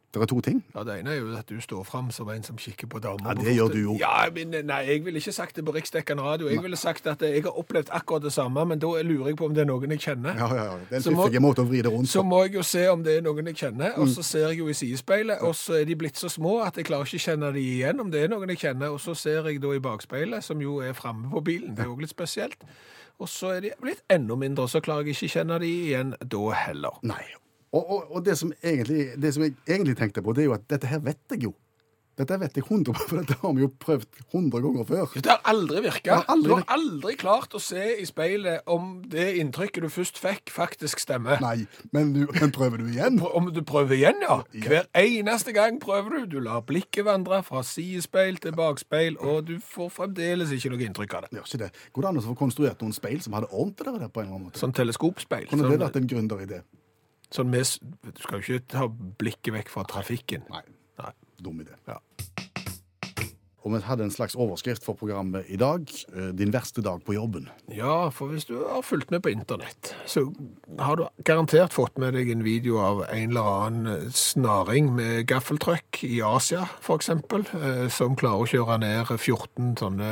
Det 0.10 0.24
er 0.24 0.26
to 0.26 0.40
ting. 0.42 0.64
Ja, 0.74 0.82
Det 0.84 0.94
ene 1.00 1.12
er 1.14 1.20
jo 1.20 1.36
at 1.38 1.46
du 1.50 1.60
står 1.62 1.84
fram 1.86 2.08
som 2.12 2.30
en 2.34 2.42
som 2.42 2.58
kikker 2.58 2.88
på 2.90 2.98
damer. 3.00 3.28
Ja, 3.30 3.34
det 3.38 3.54
gjør 3.56 3.68
du 3.72 3.78
jo. 3.78 3.98
Ja, 4.00 4.26
men 4.34 4.50
Nei, 4.66 4.80
jeg 4.88 5.04
ville 5.06 5.20
ikke 5.22 5.32
sagt 5.32 5.56
det 5.56 5.62
på 5.68 5.72
riksdekkende 5.76 6.24
radio. 6.26 6.48
Jeg 6.50 6.64
ville 6.64 6.76
sagt 6.82 7.06
at 7.08 7.22
jeg 7.22 7.44
har 7.46 7.54
opplevd 7.54 7.92
akkurat 7.94 8.24
det 8.24 8.32
samme, 8.34 8.64
men 8.66 8.80
da 8.82 8.88
lurer 9.06 9.28
jeg 9.30 9.38
på 9.38 9.46
om 9.46 9.54
det 9.54 9.62
er 9.62 9.66
noen 9.70 9.92
jeg 9.94 10.00
kjenner. 10.00 10.34
Ja, 10.34 10.48
ja, 10.56 10.64
ja. 10.64 10.78
Det 10.90 10.98
er 11.06 11.12
en 11.12 11.20
fiffig 11.22 11.42
måte 11.46 11.62
å 11.62 11.68
vri 11.70 11.84
det 11.86 11.92
rundt 11.94 12.10
Så 12.10 12.24
må 12.26 12.42
jeg 12.48 12.56
jo 12.58 12.64
se 12.66 12.88
om 12.90 13.04
det 13.06 13.18
er 13.18 13.22
noen 13.22 13.46
jeg 13.52 13.56
kjenner, 13.62 13.94
Mm. 13.96 14.02
og 14.02 14.08
så 14.16 14.24
ser 14.24 14.48
jeg 14.48 14.58
jo 14.58 14.68
i 14.68 14.74
sidespeilet, 14.74 15.42
og 15.46 15.54
så 15.56 15.74
er 15.82 15.86
de 15.86 15.96
blitt 15.96 16.18
så 16.18 16.28
små 16.30 16.56
at 16.66 16.76
jeg 16.82 16.86
klarer 16.90 17.06
ikke 17.06 17.22
å 17.22 17.26
kjenne 17.30 17.54
de 17.54 17.60
igjen 17.60 18.00
om 18.02 18.10
det 18.10 18.24
er 18.24 18.28
noen 18.34 18.50
jeg 18.50 18.58
kjenner, 18.66 18.90
og 18.90 19.00
så 19.00 19.14
ser 19.16 19.46
jeg 19.46 19.62
da 19.62 19.76
i 19.78 19.80
bakspeilet, 19.80 20.44
som 20.44 20.60
jo 20.62 20.80
er 20.82 20.94
framme 20.94 21.30
på 21.30 21.44
bilen, 21.46 21.76
det 21.76 21.86
er 21.86 21.90
òg 21.94 22.02
litt 22.02 22.10
spesielt, 22.10 22.58
og 23.20 23.28
så 23.30 23.54
er 23.58 23.62
de 23.62 23.72
blitt 23.80 24.02
enda 24.10 24.34
mindre, 24.36 24.64
og 24.66 24.70
så 24.74 24.82
klarer 24.82 25.06
jeg 25.06 25.16
ikke 25.22 25.36
kjenne 25.38 25.60
de 25.62 25.70
igjen 25.86 26.16
da 26.26 26.50
heller. 26.66 26.98
Nei. 27.04 27.22
Og, 27.72 27.82
og, 27.86 28.12
og 28.16 28.26
det, 28.26 28.38
som 28.40 28.54
egentlig, 28.64 29.10
det 29.22 29.34
som 29.36 29.44
jeg 29.46 29.56
egentlig 29.68 29.98
tenkte 30.00 30.24
på, 30.26 30.34
det 30.34 30.46
er 30.46 30.52
jo 30.52 30.58
at 30.58 30.70
dette 30.72 30.90
her 30.90 31.04
vet 31.06 31.22
jeg 31.36 31.50
jo. 31.50 31.56
Dette 32.20 32.36
vet 32.36 32.58
jeg 32.60 32.66
100 32.66 32.98
for 33.08 33.22
dette 33.22 33.36
har 33.40 33.54
vi 33.56 33.62
jo 33.64 33.70
prøvd 33.80 34.18
100 34.34 34.60
ganger 34.66 34.88
før. 34.90 35.14
Det 35.24 35.30
har 35.32 35.40
aldri 35.48 35.80
virka. 35.86 36.18
Du 36.44 36.50
har 36.52 36.66
aldri 36.76 37.14
klart 37.16 37.54
å 37.56 37.62
se 37.64 37.80
i 37.96 38.04
speilet 38.10 38.68
om 38.68 38.98
det 39.08 39.38
inntrykket 39.40 39.86
du 39.86 39.88
først 39.94 40.20
fikk, 40.20 40.52
faktisk 40.52 41.00
stemmer. 41.00 41.40
Nei, 41.40 41.64
men, 41.96 42.12
du, 42.18 42.26
men 42.36 42.52
prøver 42.56 42.84
du 42.84 42.90
igjen? 42.90 43.22
Om 43.24 43.48
du 43.56 43.62
prøver 43.64 43.96
igjen, 43.96 44.20
ja. 44.26 44.42
Hver 44.52 44.90
eneste 45.00 45.54
gang 45.56 45.80
prøver 45.80 46.18
du. 46.18 46.36
Du 46.36 46.44
lar 46.44 46.66
blikket 46.68 47.08
vandre 47.08 47.40
fra 47.48 47.64
sidespeil 47.64 48.42
til 48.44 48.58
bakspeil, 48.58 49.16
og 49.24 49.48
du 49.48 49.56
får 49.64 49.94
fremdeles 50.02 50.52
ikke 50.58 50.74
noe 50.76 50.84
inntrykk 50.90 51.16
av 51.16 51.28
det. 51.30 51.32
Gjør 51.40 51.48
ikke 51.48 51.62
det. 51.64 51.72
Går 51.96 52.04
det 52.04 52.12
an 52.12 52.20
å 52.20 52.26
få 52.28 52.36
konstruert 52.44 52.84
noen 52.84 53.00
speil 53.00 53.24
som 53.24 53.40
hadde 53.40 53.48
ordnet 53.54 53.80
det 53.80 53.96
der 53.96 54.12
på 54.12 54.26
en 54.26 54.28
eller 54.28 54.36
annen 54.42 54.50
måte? 54.50 54.60
Sånn 54.60 54.76
teleskopspeil. 54.76 55.48
Kunne 55.54 55.70
det 55.70 55.78
Sånn, 55.78 55.86
vært 55.88 56.04
en 56.04 56.12
gründeridé? 56.12 56.62
Sånn 57.32 57.50
med, 57.52 57.66
du 58.04 58.22
skal 58.24 58.40
jo 58.42 58.58
ikke 58.60 58.68
ta 58.74 58.88
blikket 58.90 59.54
vekk 59.54 59.70
fra 59.74 59.84
trafikken. 59.90 60.46
Nei. 60.50 60.64
Nei. 61.00 61.14
Dum 61.42 61.62
idé. 61.64 61.76
Ja. 61.88 62.00
Og 63.60 63.74
vi 63.74 63.80
hadde 63.84 64.06
en 64.08 64.12
slags 64.14 64.38
overskrift 64.40 64.86
for 64.88 64.96
programmet 64.96 65.44
i 65.52 65.58
dag. 65.60 65.84
eh, 66.16 66.30
Din 66.34 66.52
verste 66.54 66.82
dag 66.82 67.02
på 67.04 67.14
jobben. 67.14 67.50
Ja, 67.68 68.08
for 68.10 68.32
hvis 68.32 68.46
du 68.48 68.54
har 68.64 68.82
fulgt 68.82 69.12
med 69.12 69.22
på 69.22 69.30
internett, 69.34 69.92
så 70.08 70.24
har 70.80 70.96
du 70.96 71.04
garantert 71.28 71.74
fått 71.76 71.98
med 72.00 72.14
deg 72.16 72.32
en 72.32 72.44
video 72.44 72.78
av 72.80 73.04
en 73.10 73.30
eller 73.30 73.50
annen 73.66 73.88
eh, 73.92 74.08
snaring 74.16 74.94
med 74.96 75.28
gaffeltrøkk 75.28 76.00
i 76.08 76.22
Asia, 76.24 76.70
eksempel, 76.96 77.44
eh, 77.60 77.90
som 77.92 78.16
klarer 78.16 78.48
å 78.48 78.50
kjøre 78.50 78.80
ned 78.80 79.06
14 79.20 79.76
sånne 79.84 80.10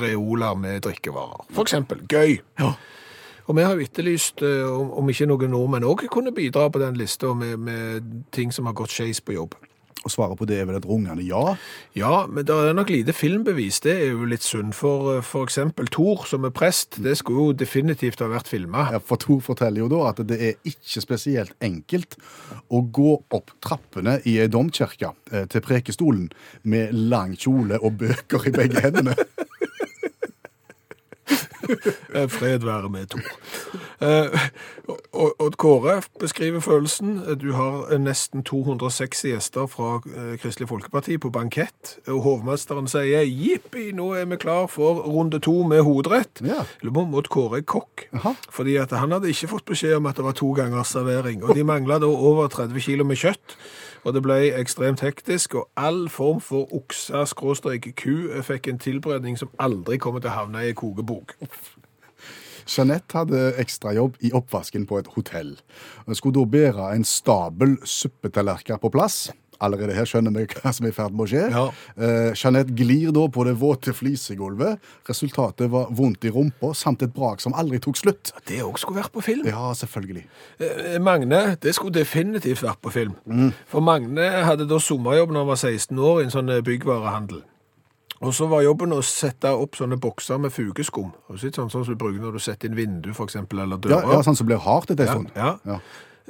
reoler 0.00 0.56
med 0.56 0.82
drikkevarer. 0.88 1.44
Eksempel. 1.60 2.00
Gøy! 2.08 2.38
Og 3.48 3.58
vi 3.58 3.66
har 3.66 3.74
jo 3.74 3.84
etterlyst 3.84 4.44
eh, 4.46 4.70
om, 4.70 5.10
ikke 5.10 5.28
noen 5.30 5.52
nordmenn 5.54 5.88
òg 5.88 6.06
kunne 6.12 6.34
bidra 6.34 6.68
på 6.70 6.82
den 6.82 6.98
lista 7.00 7.34
med, 7.34 7.58
med 7.58 8.16
ting 8.34 8.54
som 8.54 8.68
har 8.70 8.76
gått 8.78 8.94
skeis 8.94 9.22
på 9.24 9.36
jobb. 9.38 9.58
Og 10.02 10.10
svaret 10.10 10.38
på 10.38 10.46
det 10.50 10.56
er 10.58 10.66
vel 10.66 10.78
et 10.80 10.86
rungende 10.88 11.22
ja. 11.22 11.54
Ja, 11.94 12.24
men 12.26 12.46
det 12.46 12.54
er 12.54 12.74
nok 12.74 12.90
lite 12.90 13.14
filmbevis. 13.14 13.78
Det 13.84 13.92
er 13.92 14.08
jo 14.10 14.26
litt 14.26 14.42
synd. 14.42 14.74
For 14.74 15.20
f.eks. 15.20 15.28
for 15.30 15.46
eksempel 15.46 15.90
Thor, 15.94 16.24
som 16.26 16.46
er 16.48 16.54
prest, 16.54 16.98
det 17.04 17.14
skulle 17.20 17.52
jo 17.52 17.58
definitivt 17.62 18.22
ha 18.24 18.30
vært 18.32 18.50
filma. 18.50 18.88
Ja, 18.96 19.02
For 19.02 19.20
Thor 19.22 19.38
forteller 19.44 19.84
jo 19.84 19.90
da 19.92 20.08
at 20.10 20.24
det 20.26 20.40
er 20.42 20.58
ikke 20.68 21.04
spesielt 21.04 21.54
enkelt 21.62 22.18
å 22.66 22.82
gå 22.82 23.14
opp 23.30 23.54
trappene 23.62 24.18
i 24.26 24.40
ei 24.42 24.50
domkirke 24.50 25.12
eh, 25.30 25.46
til 25.50 25.62
prekestolen 25.62 26.28
med 26.66 26.96
lang 27.12 27.36
kjole 27.38 27.78
og 27.78 28.00
bøker 28.02 28.50
i 28.50 28.54
begge 28.58 28.82
hendene. 28.82 29.14
Eh, 32.14 32.28
Fred 32.28 32.64
være 32.66 32.88
med 32.92 33.06
Thor. 33.06 33.24
Odd 34.02 34.98
og, 35.12 35.40
og 35.40 35.56
Kåre 35.56 35.94
beskriver 36.20 36.60
følelsen. 36.60 37.14
Du 37.40 37.52
har 37.56 37.92
eh, 37.92 38.00
nesten 38.00 38.44
260 38.44 39.22
gjester 39.30 39.68
fra 39.70 39.94
eh, 40.02 40.34
Kristelig 40.42 40.68
Folkeparti 40.68 41.16
på 41.22 41.30
bankett, 41.32 41.96
og 42.10 42.20
hovmesteren 42.26 42.90
sier 42.90 43.24
jippi, 43.24 43.90
nå 43.96 44.10
er 44.18 44.28
vi 44.30 44.40
klar 44.42 44.66
for 44.72 45.04
runde 45.06 45.40
to 45.42 45.62
med 45.68 45.84
hovedrett. 45.86 46.42
Ja. 46.44 46.66
Lurer 46.82 46.98
på 46.98 47.22
Odd 47.22 47.30
Kåre 47.32 47.62
er 47.62 47.68
kokk, 47.68 48.08
fordi 48.52 48.76
at 48.82 48.92
han 48.96 49.14
hadde 49.14 49.32
ikke 49.32 49.54
fått 49.54 49.70
beskjed 49.72 49.96
om 50.00 50.10
at 50.10 50.20
det 50.20 50.26
var 50.26 50.36
to 50.36 50.52
ganger 50.58 50.84
servering, 50.88 51.44
og 51.46 51.56
de 51.56 51.64
mangla 51.66 52.00
da 52.02 52.10
over 52.10 52.52
30 52.52 52.84
kilo 52.84 53.08
med 53.08 53.20
kjøtt. 53.22 53.56
Og 54.02 54.14
det 54.14 54.22
ble 54.24 54.38
ekstremt 54.58 55.00
hektisk, 55.00 55.54
og 55.54 55.68
all 55.76 56.08
form 56.10 56.40
for 56.42 56.66
oksa, 56.74 57.22
skråstrek, 57.30 57.92
ku 57.96 58.42
fikk 58.42 58.66
en 58.68 58.80
tilberedning 58.82 59.38
som 59.38 59.52
aldri 59.62 59.98
kommer 60.02 60.22
til 60.22 60.32
å 60.32 60.38
havne 60.40 60.64
i 60.66 60.74
kokebok. 60.74 61.36
Jeanette 62.66 63.18
hadde 63.18 63.52
ekstrajobb 63.62 64.18
i 64.22 64.32
oppvasken 64.34 64.86
på 64.90 64.98
et 64.98 65.10
hotell. 65.14 65.54
Hun 66.06 66.18
skulle 66.18 66.38
da 66.40 66.50
bære 66.50 66.90
en 66.96 67.06
stabel 67.06 67.78
suppetallerkener 67.86 68.82
på 68.82 68.90
plass. 68.94 69.30
Allerede 69.62 69.94
her 69.94 70.04
skjønner 70.10 70.34
vi 70.34 70.46
hva 70.58 70.72
som 70.74 70.86
er 70.86 70.90
i 70.90 70.96
ferd 70.96 71.14
med 71.14 71.24
å 71.24 71.30
skje. 71.30 71.44
Ja. 71.54 71.64
Eh, 71.96 72.32
Jeanette 72.34 72.74
glir 72.74 73.12
da 73.14 73.28
på 73.30 73.44
det 73.46 73.54
våte 73.60 73.94
flisegulvet. 73.94 74.80
Resultatet 75.08 75.70
var 75.70 75.86
vondt 75.94 76.24
i 76.26 76.32
rumpa 76.34 76.72
samt 76.74 77.02
et 77.06 77.14
brak 77.14 77.40
som 77.44 77.54
aldri 77.54 77.78
tok 77.84 77.96
slutt. 78.00 78.32
Det 78.48 78.58
òg 78.66 78.80
skulle 78.82 79.00
vært 79.02 79.12
på 79.14 79.22
film. 79.22 79.46
Ja, 79.46 79.70
selvfølgelig. 79.78 80.24
Eh, 80.60 80.98
Magne, 80.98 81.56
det 81.62 81.74
skulle 81.76 81.94
definitivt 81.94 82.62
vært 82.66 82.82
på 82.82 82.90
film. 82.92 83.14
For 83.70 83.80
Magne 83.80 84.28
hadde 84.48 84.66
da 84.68 84.78
sommerjobb 84.82 85.30
når 85.32 85.44
han 85.46 85.52
var 85.54 85.62
16 85.62 85.98
år 85.98 86.20
i 86.20 86.24
en 86.28 86.34
sånn 86.34 86.50
eh, 86.50 86.60
byggvarehandel. 86.66 87.42
Og 88.22 88.30
så 88.36 88.46
var 88.46 88.62
jobben 88.62 88.92
å 88.94 89.00
sette 89.02 89.50
opp 89.50 89.74
sånne 89.74 89.96
bokser 89.98 90.38
med 90.38 90.52
fugeskum. 90.54 91.08
Sånn, 91.34 91.54
sånn 91.56 91.70
som 91.72 91.88
du 91.88 91.96
bruker 91.98 92.20
når 92.22 92.36
du 92.38 92.42
setter 92.44 92.68
inn 92.70 92.76
vindu, 92.78 93.08
for 93.16 93.26
eksempel, 93.26 93.58
eller 93.64 93.80
Ja, 93.82 93.96
dører? 93.98 94.12
ja 94.14 94.22
Sånn 94.22 94.36
som 94.38 94.46
blir 94.46 94.60
hardt 94.62 94.90
etter 94.94 95.08
en 95.10 95.16
stund. 95.16 95.30
ja. 95.34 95.56
Ja. 95.66 95.80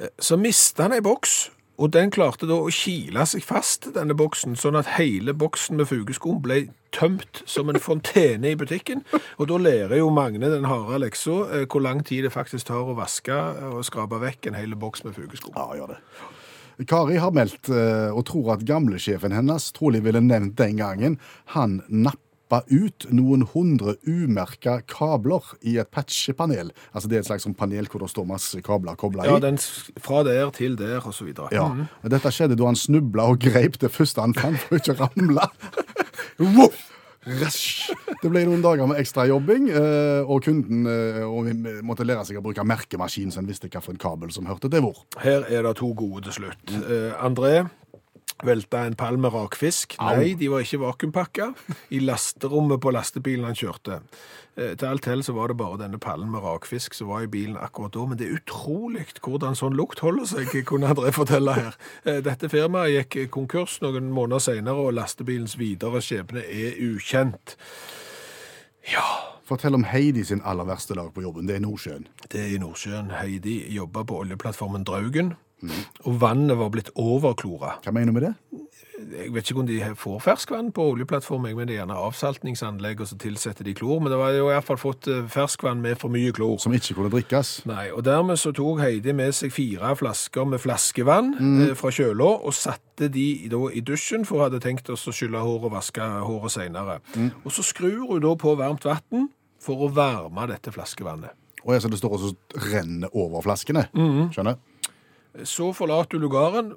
Eh, 0.01 0.09
Så 0.19 0.37
mista 0.41 0.83
han 0.87 0.93
ei 0.97 1.01
boks, 1.05 1.51
og 1.81 1.89
den 1.93 2.11
klarte 2.13 2.47
da 2.49 2.59
å 2.61 2.71
kile 2.73 3.25
seg 3.29 3.45
fast, 3.45 3.89
denne 3.95 4.15
boksen, 4.17 4.55
sånn 4.59 4.77
at 4.77 4.93
hele 4.99 5.33
boksen 5.33 5.79
med 5.79 5.89
fugeskum 5.89 6.37
ble 6.43 6.67
tømt 6.93 7.41
som 7.49 7.71
en 7.71 7.81
fontene 7.81 8.51
i 8.51 8.59
butikken. 8.59 9.01
Og 9.41 9.49
da 9.49 9.57
lærer 9.57 9.97
jo 9.97 10.11
Magne 10.13 10.51
den 10.53 10.69
harde 10.69 11.01
leksa 11.01 11.39
eh, 11.49 11.65
hvor 11.65 11.81
lang 11.81 12.03
tid 12.05 12.27
det 12.27 12.33
faktisk 12.35 12.69
tar 12.69 12.85
å 12.85 12.97
vaske 12.97 13.39
og 13.71 13.81
skrape 13.87 14.21
vekk 14.21 14.51
en 14.51 14.59
hel 14.59 14.77
boks 14.77 15.05
med 15.07 15.17
fugeskum. 15.17 15.57
Ja, 15.57 15.71
gjør 15.79 15.95
det. 15.95 16.01
Kari 16.89 17.19
har 17.21 17.33
meldt 17.33 17.69
eh, 17.69 18.09
og 18.13 18.25
tror 18.29 18.55
at 18.55 18.65
gamlesjefen 18.65 19.33
hennes 19.33 19.69
trolig 19.77 20.03
ville 20.05 20.21
nevnt 20.23 20.57
den 20.57 20.77
gangen 20.79 21.19
han 21.53 21.81
nappa 21.89 22.22
slippe 22.53 22.85
ut 22.85 23.05
noen 23.11 23.43
hundre 23.53 23.95
umerka 24.05 24.81
kabler 24.87 25.41
i 25.61 25.77
et 25.81 25.89
patchepanel. 25.91 26.71
Altså 26.93 27.09
det 27.09 27.17
er 27.17 27.23
et 27.23 27.27
slags 27.27 27.43
sånn 27.47 27.55
panel 27.57 27.87
hvor 27.89 28.03
det 28.03 28.09
står 28.11 28.25
masse 28.29 28.61
kabler 28.61 28.95
kobla 28.95 29.25
i. 29.25 29.29
Ja, 29.31 29.39
den 29.39 29.57
fra 29.57 30.23
der 30.23 30.51
til 30.51 30.75
der, 30.77 31.01
og 31.05 31.13
så 31.13 31.25
videre. 31.25 31.49
Ja, 31.51 31.63
Mm. 31.73 31.87
Dette 32.11 32.29
skjedde 32.29 32.55
da 32.59 32.65
han 32.67 32.75
snubla 32.75 33.23
og 33.31 33.39
greip 33.39 33.79
det 33.79 33.89
første 33.89 34.21
han 34.21 34.33
fant 34.35 34.59
for 34.59 34.77
ikke 34.77 34.93
å 34.93 35.07
ramle. 35.07 35.47
Voff! 36.57 36.89
Det 37.23 38.29
ble 38.29 38.43
noen 38.45 38.61
dager 38.61 38.85
med 38.85 38.99
ekstrajobbing, 38.99 39.69
eh, 39.71 40.27
og 40.27 40.43
kunden 40.43 40.83
eh, 40.91 41.23
og 41.23 41.47
måtte 41.87 42.03
lære 42.05 42.25
seg 42.27 42.37
å 42.37 42.43
bruke 42.43 42.65
merkemaskin, 42.67 43.31
så 43.31 43.39
en 43.39 43.47
visste 43.47 43.69
hvilken 43.71 43.97
kabel 43.97 44.29
som 44.35 44.45
hørte 44.45 44.69
til 44.69 44.83
hvor. 44.83 45.05
Her 45.23 45.47
er 45.47 45.63
det 45.63 45.77
to 45.79 45.93
gode 45.95 46.25
til 46.27 46.35
slutt. 46.43 46.75
Eh, 46.83 47.15
André 47.23 47.63
velta 48.43 48.83
en 48.87 48.95
pall 48.99 49.17
med 49.21 49.33
rakfisk. 49.33 49.97
Nei, 50.01 50.33
de 50.39 50.49
var 50.51 50.63
ikke 50.65 50.81
vakuumpakka. 50.81 51.51
I 51.93 51.99
lasterommet 52.03 52.81
på 52.83 52.93
lastebilen 52.93 53.45
han 53.49 53.57
kjørte. 53.57 53.99
Eh, 54.55 54.75
til 54.77 54.85
alt 54.85 55.07
hell 55.09 55.23
så 55.25 55.33
var 55.33 55.49
det 55.49 55.57
bare 55.57 55.79
denne 55.81 55.97
pallen 56.01 56.29
med 56.31 56.43
rakfisk 56.45 56.93
som 56.93 57.09
var 57.09 57.25
i 57.25 57.31
bilen 57.31 57.57
akkurat 57.57 57.95
da. 57.95 58.05
Men 58.09 58.19
det 58.19 58.27
er 58.27 58.37
utrolig 58.37 59.07
hvordan 59.23 59.57
sånn 59.57 59.77
lukt 59.77 60.03
holder 60.05 60.29
seg, 60.29 60.53
kunne 60.69 60.91
André 60.93 61.13
fortelle 61.15 61.57
her. 61.57 61.77
Eh, 62.05 62.21
dette 62.25 62.49
firmaet 62.53 62.93
gikk 62.93 63.33
konkurs 63.33 63.79
noen 63.85 64.11
måneder 64.13 64.43
senere, 64.51 64.87
og 64.87 64.97
lastebilens 64.99 65.57
videre 65.61 66.03
skjebne 66.03 66.45
er 66.45 66.79
ukjent. 66.91 67.57
Ja, 68.91 69.05
Fortell 69.43 69.75
om 69.75 69.83
Heidi 69.83 70.23
sin 70.23 70.39
aller 70.47 70.63
verste 70.63 70.95
dag 70.95 71.09
på 71.13 71.21
jobben. 71.21 71.47
Det 71.47 71.57
er 71.57 71.59
i 71.59 71.65
Nordsjøen. 71.65 72.05
det 72.31 72.39
er 72.39 72.53
i 72.55 72.59
Nordsjøen. 72.61 73.09
Heidi 73.11 73.57
jobba 73.75 74.05
på 74.07 74.21
oljeplattformen 74.23 74.85
Draugen. 74.87 75.33
Og 76.05 76.19
vannet 76.21 76.57
var 76.59 76.71
blitt 76.73 76.91
overklora. 76.99 77.77
Hva 77.83 77.93
mener 77.95 78.11
du 78.11 78.19
med 78.19 78.27
det? 78.29 78.33
Jeg 79.03 79.33
vet 79.33 79.49
ikke 79.49 79.59
om 79.59 79.67
de 79.67 79.77
får 79.99 80.19
ferskvann 80.23 80.69
på 80.73 80.83
oljeplattformen, 80.93 81.55
men 81.57 81.67
det 81.67 81.75
er 81.75 81.79
gjerne 81.81 81.97
avsaltningsanlegg, 82.07 83.01
og 83.03 83.09
så 83.09 83.17
tilsetter 83.19 83.67
de 83.67 83.73
klor. 83.75 83.99
Men 83.99 84.13
det 84.13 84.19
var 84.21 84.31
jo 84.35 84.45
i 84.47 84.53
hvert 84.53 84.67
fall 84.67 84.79
fått 84.79 85.09
eh, 85.11 85.25
ferskvann 85.33 85.81
med 85.83 85.97
for 85.99 86.13
mye 86.13 86.31
klor. 86.35 86.55
Som 86.61 86.75
ikke 86.77 86.95
kunne 86.97 87.11
drikkes. 87.11 87.51
Nei, 87.69 87.89
og 87.91 88.05
dermed 88.07 88.39
så 88.39 88.53
tok 88.55 88.79
Heidi 88.83 89.15
med 89.17 89.35
seg 89.35 89.51
fire 89.53 89.91
flasker 89.99 90.47
med 90.49 90.61
flaskevann 90.63 91.33
eh, 91.35 91.75
fra 91.79 91.91
kjøla, 91.93 92.29
og 92.47 92.55
satte 92.55 93.09
de 93.11 93.27
da 93.51 93.61
i 93.73 93.83
dusjen, 93.85 94.23
for 94.29 94.39
hun 94.39 94.47
hadde 94.47 94.63
tenkt 94.63 94.91
oss 94.93 95.07
å 95.09 95.15
skylle 95.15 95.41
håret 95.43 95.67
og 95.67 95.75
vaske 95.75 96.09
håret 96.29 96.55
senere. 96.55 96.99
Og 97.43 97.51
så 97.53 97.65
skrur 97.65 98.05
hun 98.13 98.23
da 98.23 98.35
på 98.39 98.55
varmt 98.59 98.87
vann 98.87 99.29
for 99.63 99.83
å 99.83 99.91
varme 99.95 100.47
dette 100.51 100.71
flaskevannet. 100.75 101.33
Og 101.63 101.73
jeg, 101.75 101.83
så 101.85 101.91
det 101.91 101.99
står 102.01 102.15
og 102.17 102.23
så 102.23 102.63
renner 102.71 103.13
over 103.15 103.43
flaskene. 103.45 103.85
Skjønner? 104.35 104.57
Så 105.41 105.71
forlater 105.73 106.19
du 106.19 106.27
lugaren 106.27 106.73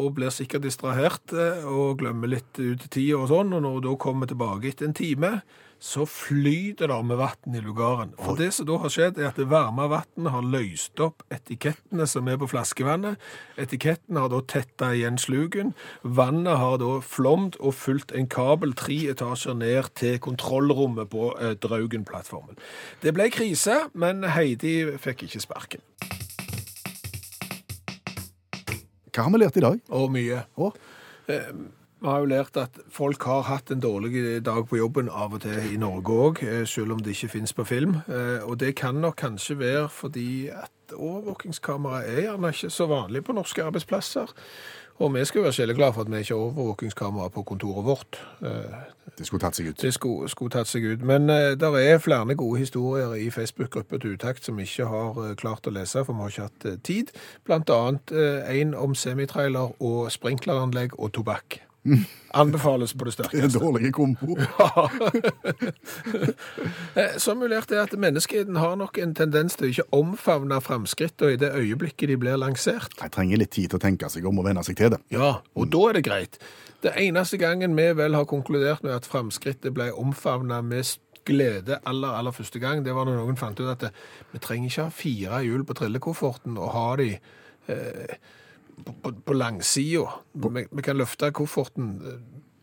og 0.00 0.14
blir 0.16 0.32
sikkert 0.32 0.64
distrahert 0.64 1.34
eh, 1.34 1.64
og 1.66 1.98
glemmer 2.00 2.30
litt 2.30 2.60
ut 2.60 2.86
tida 2.88 3.18
og 3.18 3.28
sånn, 3.32 3.52
og 3.56 3.64
når 3.64 3.80
du 3.80 3.90
da 3.90 3.96
kommer 4.00 4.30
tilbake 4.30 4.70
etter 4.70 4.88
en 4.88 4.96
time, 4.96 5.32
så 5.80 6.04
flyter 6.04 6.90
det 6.92 6.98
med 7.08 7.16
vann 7.16 7.54
i 7.56 7.60
lugaren. 7.64 8.12
For 8.20 8.36
det 8.36 8.50
som 8.52 8.66
da 8.68 8.76
har 8.82 8.92
skjedd, 8.92 9.18
er 9.18 9.30
at 9.30 9.38
det 9.40 9.48
varme 9.48 9.86
vannet 9.88 10.28
har 10.34 10.44
løst 10.44 11.00
opp 11.00 11.24
etikettene 11.32 12.04
som 12.10 12.28
er 12.28 12.36
på 12.40 12.50
flaskevannet. 12.52 13.16
Etikettene 13.60 14.20
har 14.20 14.28
da 14.32 14.42
tetta 14.44 14.92
igjen 14.92 15.16
sluken. 15.20 15.72
Vannet 16.04 16.60
har 16.60 16.76
da 16.84 16.98
flomt 17.00 17.56
og 17.64 17.78
fulgt 17.80 18.12
en 18.12 18.28
kabel 18.28 18.76
tre 18.76 19.00
etasjer 19.14 19.56
ned 19.56 19.88
til 19.96 20.20
kontrollrommet 20.20 21.08
på 21.16 21.32
eh, 21.40 21.56
Draugen-plattformen. 21.64 22.60
Det 23.00 23.16
ble 23.16 23.32
krise, 23.32 23.86
men 23.96 24.28
Heidi 24.36 24.82
fikk 25.00 25.24
ikke 25.30 25.48
sparken. 25.48 25.88
Hva 29.10 29.26
har 29.26 29.34
vi 29.34 29.42
lært 29.42 29.56
i 29.58 29.64
dag? 29.64 29.78
Og 29.90 30.10
mye. 30.14 30.44
Å, 30.56 30.72
Vi 32.00 32.08
har 32.08 32.22
jo 32.22 32.28
lært 32.30 32.56
at 32.56 32.78
folk 32.88 33.22
har 33.28 33.42
hatt 33.44 33.70
en 33.74 33.82
dårlig 33.82 34.40
dag 34.42 34.62
på 34.70 34.78
jobben 34.78 35.10
av 35.12 35.34
og 35.36 35.42
til 35.44 35.58
i 35.74 35.76
Norge 35.76 36.14
òg, 36.16 36.38
selv 36.64 36.94
om 36.94 37.02
det 37.04 37.12
ikke 37.12 37.28
finnes 37.34 37.52
på 37.52 37.66
film. 37.68 37.98
Eh, 38.08 38.40
Og 38.48 38.56
det 38.58 38.74
kan 38.80 38.94
nok 39.02 39.18
kanskje 39.20 39.58
være 39.60 39.88
fordi 39.92 40.48
at 40.48 40.94
overvåkingskamera 40.96 42.00
er 42.08 42.22
gjerne 42.24 42.54
ikke 42.54 42.70
så 42.72 42.86
vanlig 42.88 43.24
på 43.26 43.36
norske 43.36 43.62
arbeidsplasser. 43.62 44.32
Og 45.00 45.12
vi 45.14 45.24
skal 45.24 45.44
være 45.44 45.52
sjeleglade 45.58 45.92
for 45.96 46.00
at 46.06 46.10
vi 46.12 46.22
ikke 46.24 46.34
har 46.34 46.46
overvåkingskamera 46.48 47.28
på 47.36 47.44
kontoret 47.52 47.84
vårt. 47.84 48.18
Eh, 49.20 49.22
det 49.22 49.26
skulle 49.26 49.40
tatt 49.40 49.56
seg 49.56 49.68
ut. 49.68 49.82
Det 49.82 49.92
skulle, 49.94 50.28
skulle 50.28 50.50
tatt 50.50 50.68
seg 50.68 50.84
ut. 50.84 51.02
Men 51.02 51.30
uh, 51.30 51.52
det 51.58 51.70
er 51.84 51.98
flere 51.98 52.34
gode 52.34 52.58
historier 52.58 53.14
i 53.14 53.30
Facebook-gruppa 53.30 53.98
til 53.98 54.14
Utakt 54.14 54.44
som 54.44 54.56
vi 54.56 54.62
ikke 54.62 54.86
har 54.88 55.18
uh, 55.18 55.34
klart 55.34 55.66
å 55.66 55.70
lese, 55.70 56.04
for 56.04 56.12
vi 56.12 56.20
har 56.20 56.28
ikke 56.28 56.48
hatt 56.48 56.68
uh, 56.68 56.78
tid. 56.82 57.12
Blant 57.44 57.70
annet 57.70 58.12
eh, 58.12 58.60
en 58.60 58.74
om 58.74 58.94
semitrailer 58.94 59.74
og 59.82 60.10
sprinkleranlegg 60.12 60.96
og 60.98 61.12
tobakk. 61.12 61.60
Anbefales 62.40 62.92
på 62.94 63.06
det 63.06 63.12
er 63.12 63.16
sterkeste. 63.16 63.46
en 63.46 63.54
dårlig 63.56 63.92
kompo 63.96 64.36
Eh, 66.98 67.14
Formulert 67.22 67.70
er 67.70 67.84
at 67.84 67.92
menneskeheten 67.98 68.56
har 68.58 68.74
nok 68.76 68.98
en 68.98 69.12
tendens 69.14 69.54
til 69.56 69.68
å 69.68 69.70
ikke 69.70 69.84
omfavne 69.96 70.58
framskrittene 70.62 71.36
i 71.36 71.38
det 71.40 71.52
øyeblikket 71.54 72.10
de 72.10 72.16
blir 72.18 72.38
lansert. 72.40 72.96
Jeg 72.98 73.12
trenger 73.14 73.38
litt 73.40 73.52
tid 73.54 73.70
til 73.70 73.78
å 73.78 73.82
tenke 73.82 74.10
seg 74.10 74.26
om 74.26 74.40
og 74.42 74.48
venne 74.48 74.64
seg 74.66 74.78
til 74.80 74.90
det. 74.94 74.98
Ja, 75.14 75.36
og 75.54 75.70
da 75.70 75.84
er 75.88 75.98
det 75.98 76.02
greit. 76.08 76.40
Det 76.82 76.92
eneste 76.98 77.38
gangen 77.38 77.76
vi 77.78 77.86
vel 77.94 78.18
har 78.18 78.26
konkludert 78.28 78.82
med 78.82 78.96
at 78.96 79.06
framskrittet 79.08 79.74
ble 79.76 79.90
omfavna 79.94 80.58
med 80.66 80.96
glede 81.28 81.78
aller, 81.86 82.16
aller 82.18 82.34
første 82.34 82.58
gang, 82.58 82.84
det 82.84 82.94
var 82.96 83.06
når 83.06 83.20
noen 83.20 83.38
fant 83.38 83.60
ut 83.60 83.70
at 83.70 83.86
det, 83.86 83.90
vi 84.32 84.42
trenger 84.42 84.70
ikke 84.70 84.86
ha 84.88 84.94
fire 84.94 85.42
hjul 85.46 85.64
på 85.68 85.76
trillekofferten 85.78 86.58
og 86.58 86.72
ha 86.74 86.86
de 87.00 87.10
eh, 87.70 88.14
på, 88.86 89.12
på, 89.26 89.32
langsida. 89.36 90.06
Vi, 90.32 90.66
vi 90.70 90.82
kan 90.86 90.98
løfte 91.00 91.30
kofferten 91.36 91.92
eh, 92.06 92.18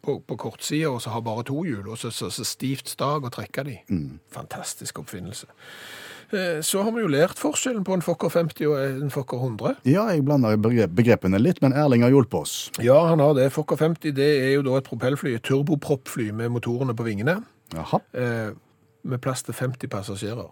på, 0.07 0.19
på 0.23 0.37
kortsida 0.39 0.89
og 0.93 1.01
så 1.03 1.11
ha 1.15 1.19
bare 1.23 1.43
to 1.47 1.63
hjul, 1.67 1.87
og 1.91 1.97
så, 1.99 2.11
så, 2.15 2.29
så 2.31 2.45
stivt 2.47 2.89
stag 2.93 3.25
og 3.27 3.33
trekke 3.35 3.63
de. 3.67 3.77
Fantastisk 4.31 4.99
oppfinnelse. 5.03 5.47
Eh, 6.31 6.59
Så 6.61 6.81
har 6.83 6.91
vi 6.91 7.01
jo 7.03 7.07
lært 7.11 7.39
forskjellen 7.39 7.85
på 7.87 7.93
en 7.95 8.01
Fokker 8.03 8.29
50 8.33 8.67
og 8.67 8.77
en 9.03 9.11
Fokker 9.13 9.37
100. 9.39 9.75
Ja, 9.87 10.07
jeg 10.11 10.25
blander 10.27 10.57
begrepene 10.59 11.39
litt, 11.39 11.61
men 11.63 11.71
Erling 11.75 12.03
har 12.03 12.11
hjulpet 12.11 12.39
oss. 12.41 12.55
Ja, 12.83 12.97
han 13.07 13.23
har 13.23 13.33
det. 13.37 13.49
Fokker 13.55 13.79
50 13.79 14.11
det 14.17 14.27
er 14.43 14.53
jo 14.57 14.65
da 14.67 14.77
et 14.81 14.87
propellfly, 14.89 15.37
et 15.37 15.45
turboproppfly 15.47 16.31
med 16.35 16.51
motorene 16.55 16.95
på 16.95 17.07
vingene, 17.07 17.37
Aha. 17.79 17.99
eh, 18.13 18.51
med 19.07 19.21
plass 19.23 19.43
til 19.47 19.55
50 19.55 19.87
passasjerer. 19.91 20.49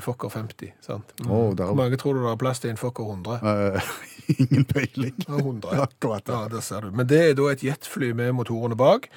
Fokker 0.00 0.30
50, 0.30 0.72
sant? 0.80 1.10
Oh, 1.28 1.52
der- 1.56 1.66
Hvor 1.66 1.74
mange 1.76 1.96
tror 2.00 2.14
du 2.14 2.20
det 2.22 2.30
er 2.32 2.36
plass 2.40 2.60
til 2.62 2.70
en 2.70 2.76
Fokker 2.80 3.04
100? 3.04 3.40
Uh, 3.42 3.80
ingen 4.38 4.64
peiling. 4.64 5.14
100. 5.28 5.72
Akkurat. 5.86 6.28
Ja, 6.28 6.48
det 6.48 6.62
ser 6.64 6.80
du. 6.86 6.90
Men 6.94 7.06
det 7.10 7.20
er 7.30 7.34
da 7.34 7.48
et 7.50 7.64
jetfly 7.66 8.12
med 8.14 8.32
motorene 8.38 8.76
bak. 8.78 9.08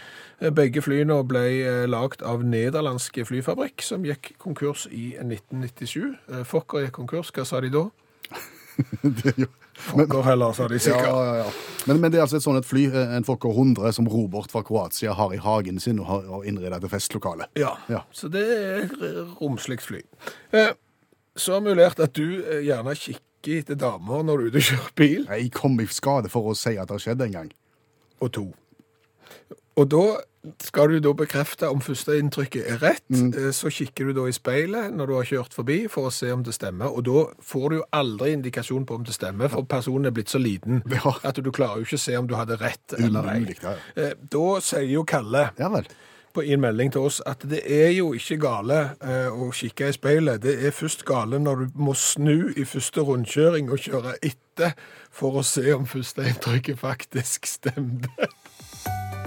Eh, 0.42 0.50
Begge 0.52 0.82
flyene 0.82 1.20
ble 1.28 1.46
lagd 1.88 1.94
lagt 1.96 2.22
av 2.26 2.44
nederlandske 2.44 3.24
flyfabrikk, 3.30 3.82
som 3.86 4.04
gikk 4.06 4.34
konkurs 4.42 4.88
i 4.92 5.14
1997. 5.22 6.16
Eh, 6.34 6.44
Fokker 6.44 6.86
gikk 6.88 6.98
konkurs, 6.98 7.32
hva 7.36 7.46
sa 7.46 7.62
de 7.62 7.70
da? 7.70 7.86
Det 9.04 9.32
er 9.36 9.46
jo... 9.46 9.52
Fokker 9.76 10.22
heller, 10.24 10.54
sa 10.56 10.68
de 10.72 10.80
sikkert. 10.80 11.04
ja, 11.06 11.36
ja. 11.44 11.48
Men, 11.88 12.00
men 12.02 12.12
det 12.12 12.18
er 12.18 12.24
altså 12.24 12.38
et 12.40 12.44
sånt 12.46 12.58
et 12.58 12.66
fly, 12.66 12.86
eh, 12.90 13.16
en 13.18 13.24
Fokker 13.28 13.50
100, 13.52 13.92
som 13.94 14.08
Robert 14.10 14.50
fra 14.52 14.64
Kroatia 14.66 15.14
har 15.14 15.34
i 15.36 15.38
hagen 15.38 15.80
sin 15.80 16.00
og 16.00 16.08
har 16.08 16.48
innreda 16.48 16.80
til 16.80 16.90
festlokale. 16.90 17.46
Ja, 17.60 17.76
Ja. 17.92 18.02
så 18.12 18.30
det 18.32 18.42
er 18.42 18.84
et 18.86 19.38
romslig 19.42 19.80
fly. 19.82 20.02
Eh, 20.54 20.72
Så 21.38 21.60
lært 21.60 22.00
at 22.00 22.14
du 22.16 22.42
eh, 22.48 22.62
gjerne 22.64 22.96
kikker 22.96 23.60
etter 23.60 23.76
damer 23.76 24.24
når 24.24 24.38
du 24.38 24.44
er 24.46 24.48
ute 24.48 24.58
og 24.58 24.64
kjører 24.64 24.94
bil, 24.96 25.26
Jeg 25.30 25.52
kom 25.52 25.80
i 25.82 25.86
skade 25.86 26.30
for 26.32 26.48
å 26.50 26.56
si 26.56 26.78
at 26.78 26.88
det 26.88 26.96
har 26.96 27.04
skjedd 27.04 27.22
en 27.22 27.32
gang. 27.32 27.52
og 28.22 28.32
to. 28.32 28.54
Og 29.76 29.90
da 29.92 30.06
skal 30.62 30.92
du 30.94 31.00
da 31.02 31.12
bekrefte 31.18 31.68
om 31.74 31.82
førsteinntrykket 31.82 32.68
er 32.70 32.78
rett. 32.84 33.04
Mm. 33.10 33.32
Så 33.56 33.72
kikker 33.74 34.12
du 34.12 34.14
da 34.20 34.28
i 34.30 34.36
speilet 34.36 34.94
når 34.94 35.10
du 35.10 35.14
har 35.18 35.28
kjørt 35.32 35.56
forbi 35.58 35.78
for 35.92 36.08
å 36.08 36.14
se 36.14 36.30
om 36.32 36.44
det 36.46 36.54
stemmer, 36.56 36.94
og 36.94 37.04
da 37.08 37.24
får 37.44 37.66
du 37.74 37.78
jo 37.80 37.86
aldri 37.98 38.32
indikasjon 38.38 38.86
på 38.88 39.00
om 39.00 39.04
det 39.08 39.16
stemmer, 39.18 39.50
for 39.52 39.66
personen 39.68 40.06
er 40.12 40.16
blitt 40.16 40.30
så 40.32 40.40
liten 40.42 40.84
Ja. 40.94 41.16
at 41.26 41.42
du 41.42 41.50
klarer 41.52 41.82
jo 41.82 41.88
ikke 41.90 42.00
å 42.00 42.06
se 42.06 42.18
om 42.20 42.30
du 42.30 42.36
hadde 42.38 42.60
rett 42.62 42.94
eller 43.00 43.32
ei. 43.34 43.42
Ja. 43.58 43.74
Eh, 43.98 44.14
Da 44.32 44.46
sier 44.64 44.86
jo 44.88 45.04
Kalle 45.08 45.50
Ja 45.60 45.72
på 46.36 46.44
en 46.44 46.60
melding 46.60 46.90
til 46.92 47.06
oss 47.08 47.22
at 47.24 47.46
det 47.48 47.62
er 47.72 47.94
jo 47.96 48.10
ikke 48.18 48.36
gale 48.44 48.80
eh, 49.00 49.32
å 49.32 49.46
kikke 49.56 49.88
i 49.88 49.94
speilet. 49.96 50.42
Det 50.44 50.58
er 50.68 50.74
først 50.76 51.06
gale 51.08 51.40
når 51.40 51.62
du 51.62 51.78
må 51.80 51.94
snu 51.96 52.50
i 52.60 52.66
første 52.68 53.06
rundkjøring 53.08 53.70
og 53.72 53.80
kjøre 53.80 54.18
etter 54.20 54.74
for 55.16 55.40
å 55.40 55.46
se 55.48 55.64
om 55.72 55.88
førsteinntrykket 55.88 56.82
faktisk 56.82 57.48
stemte. 57.48 58.28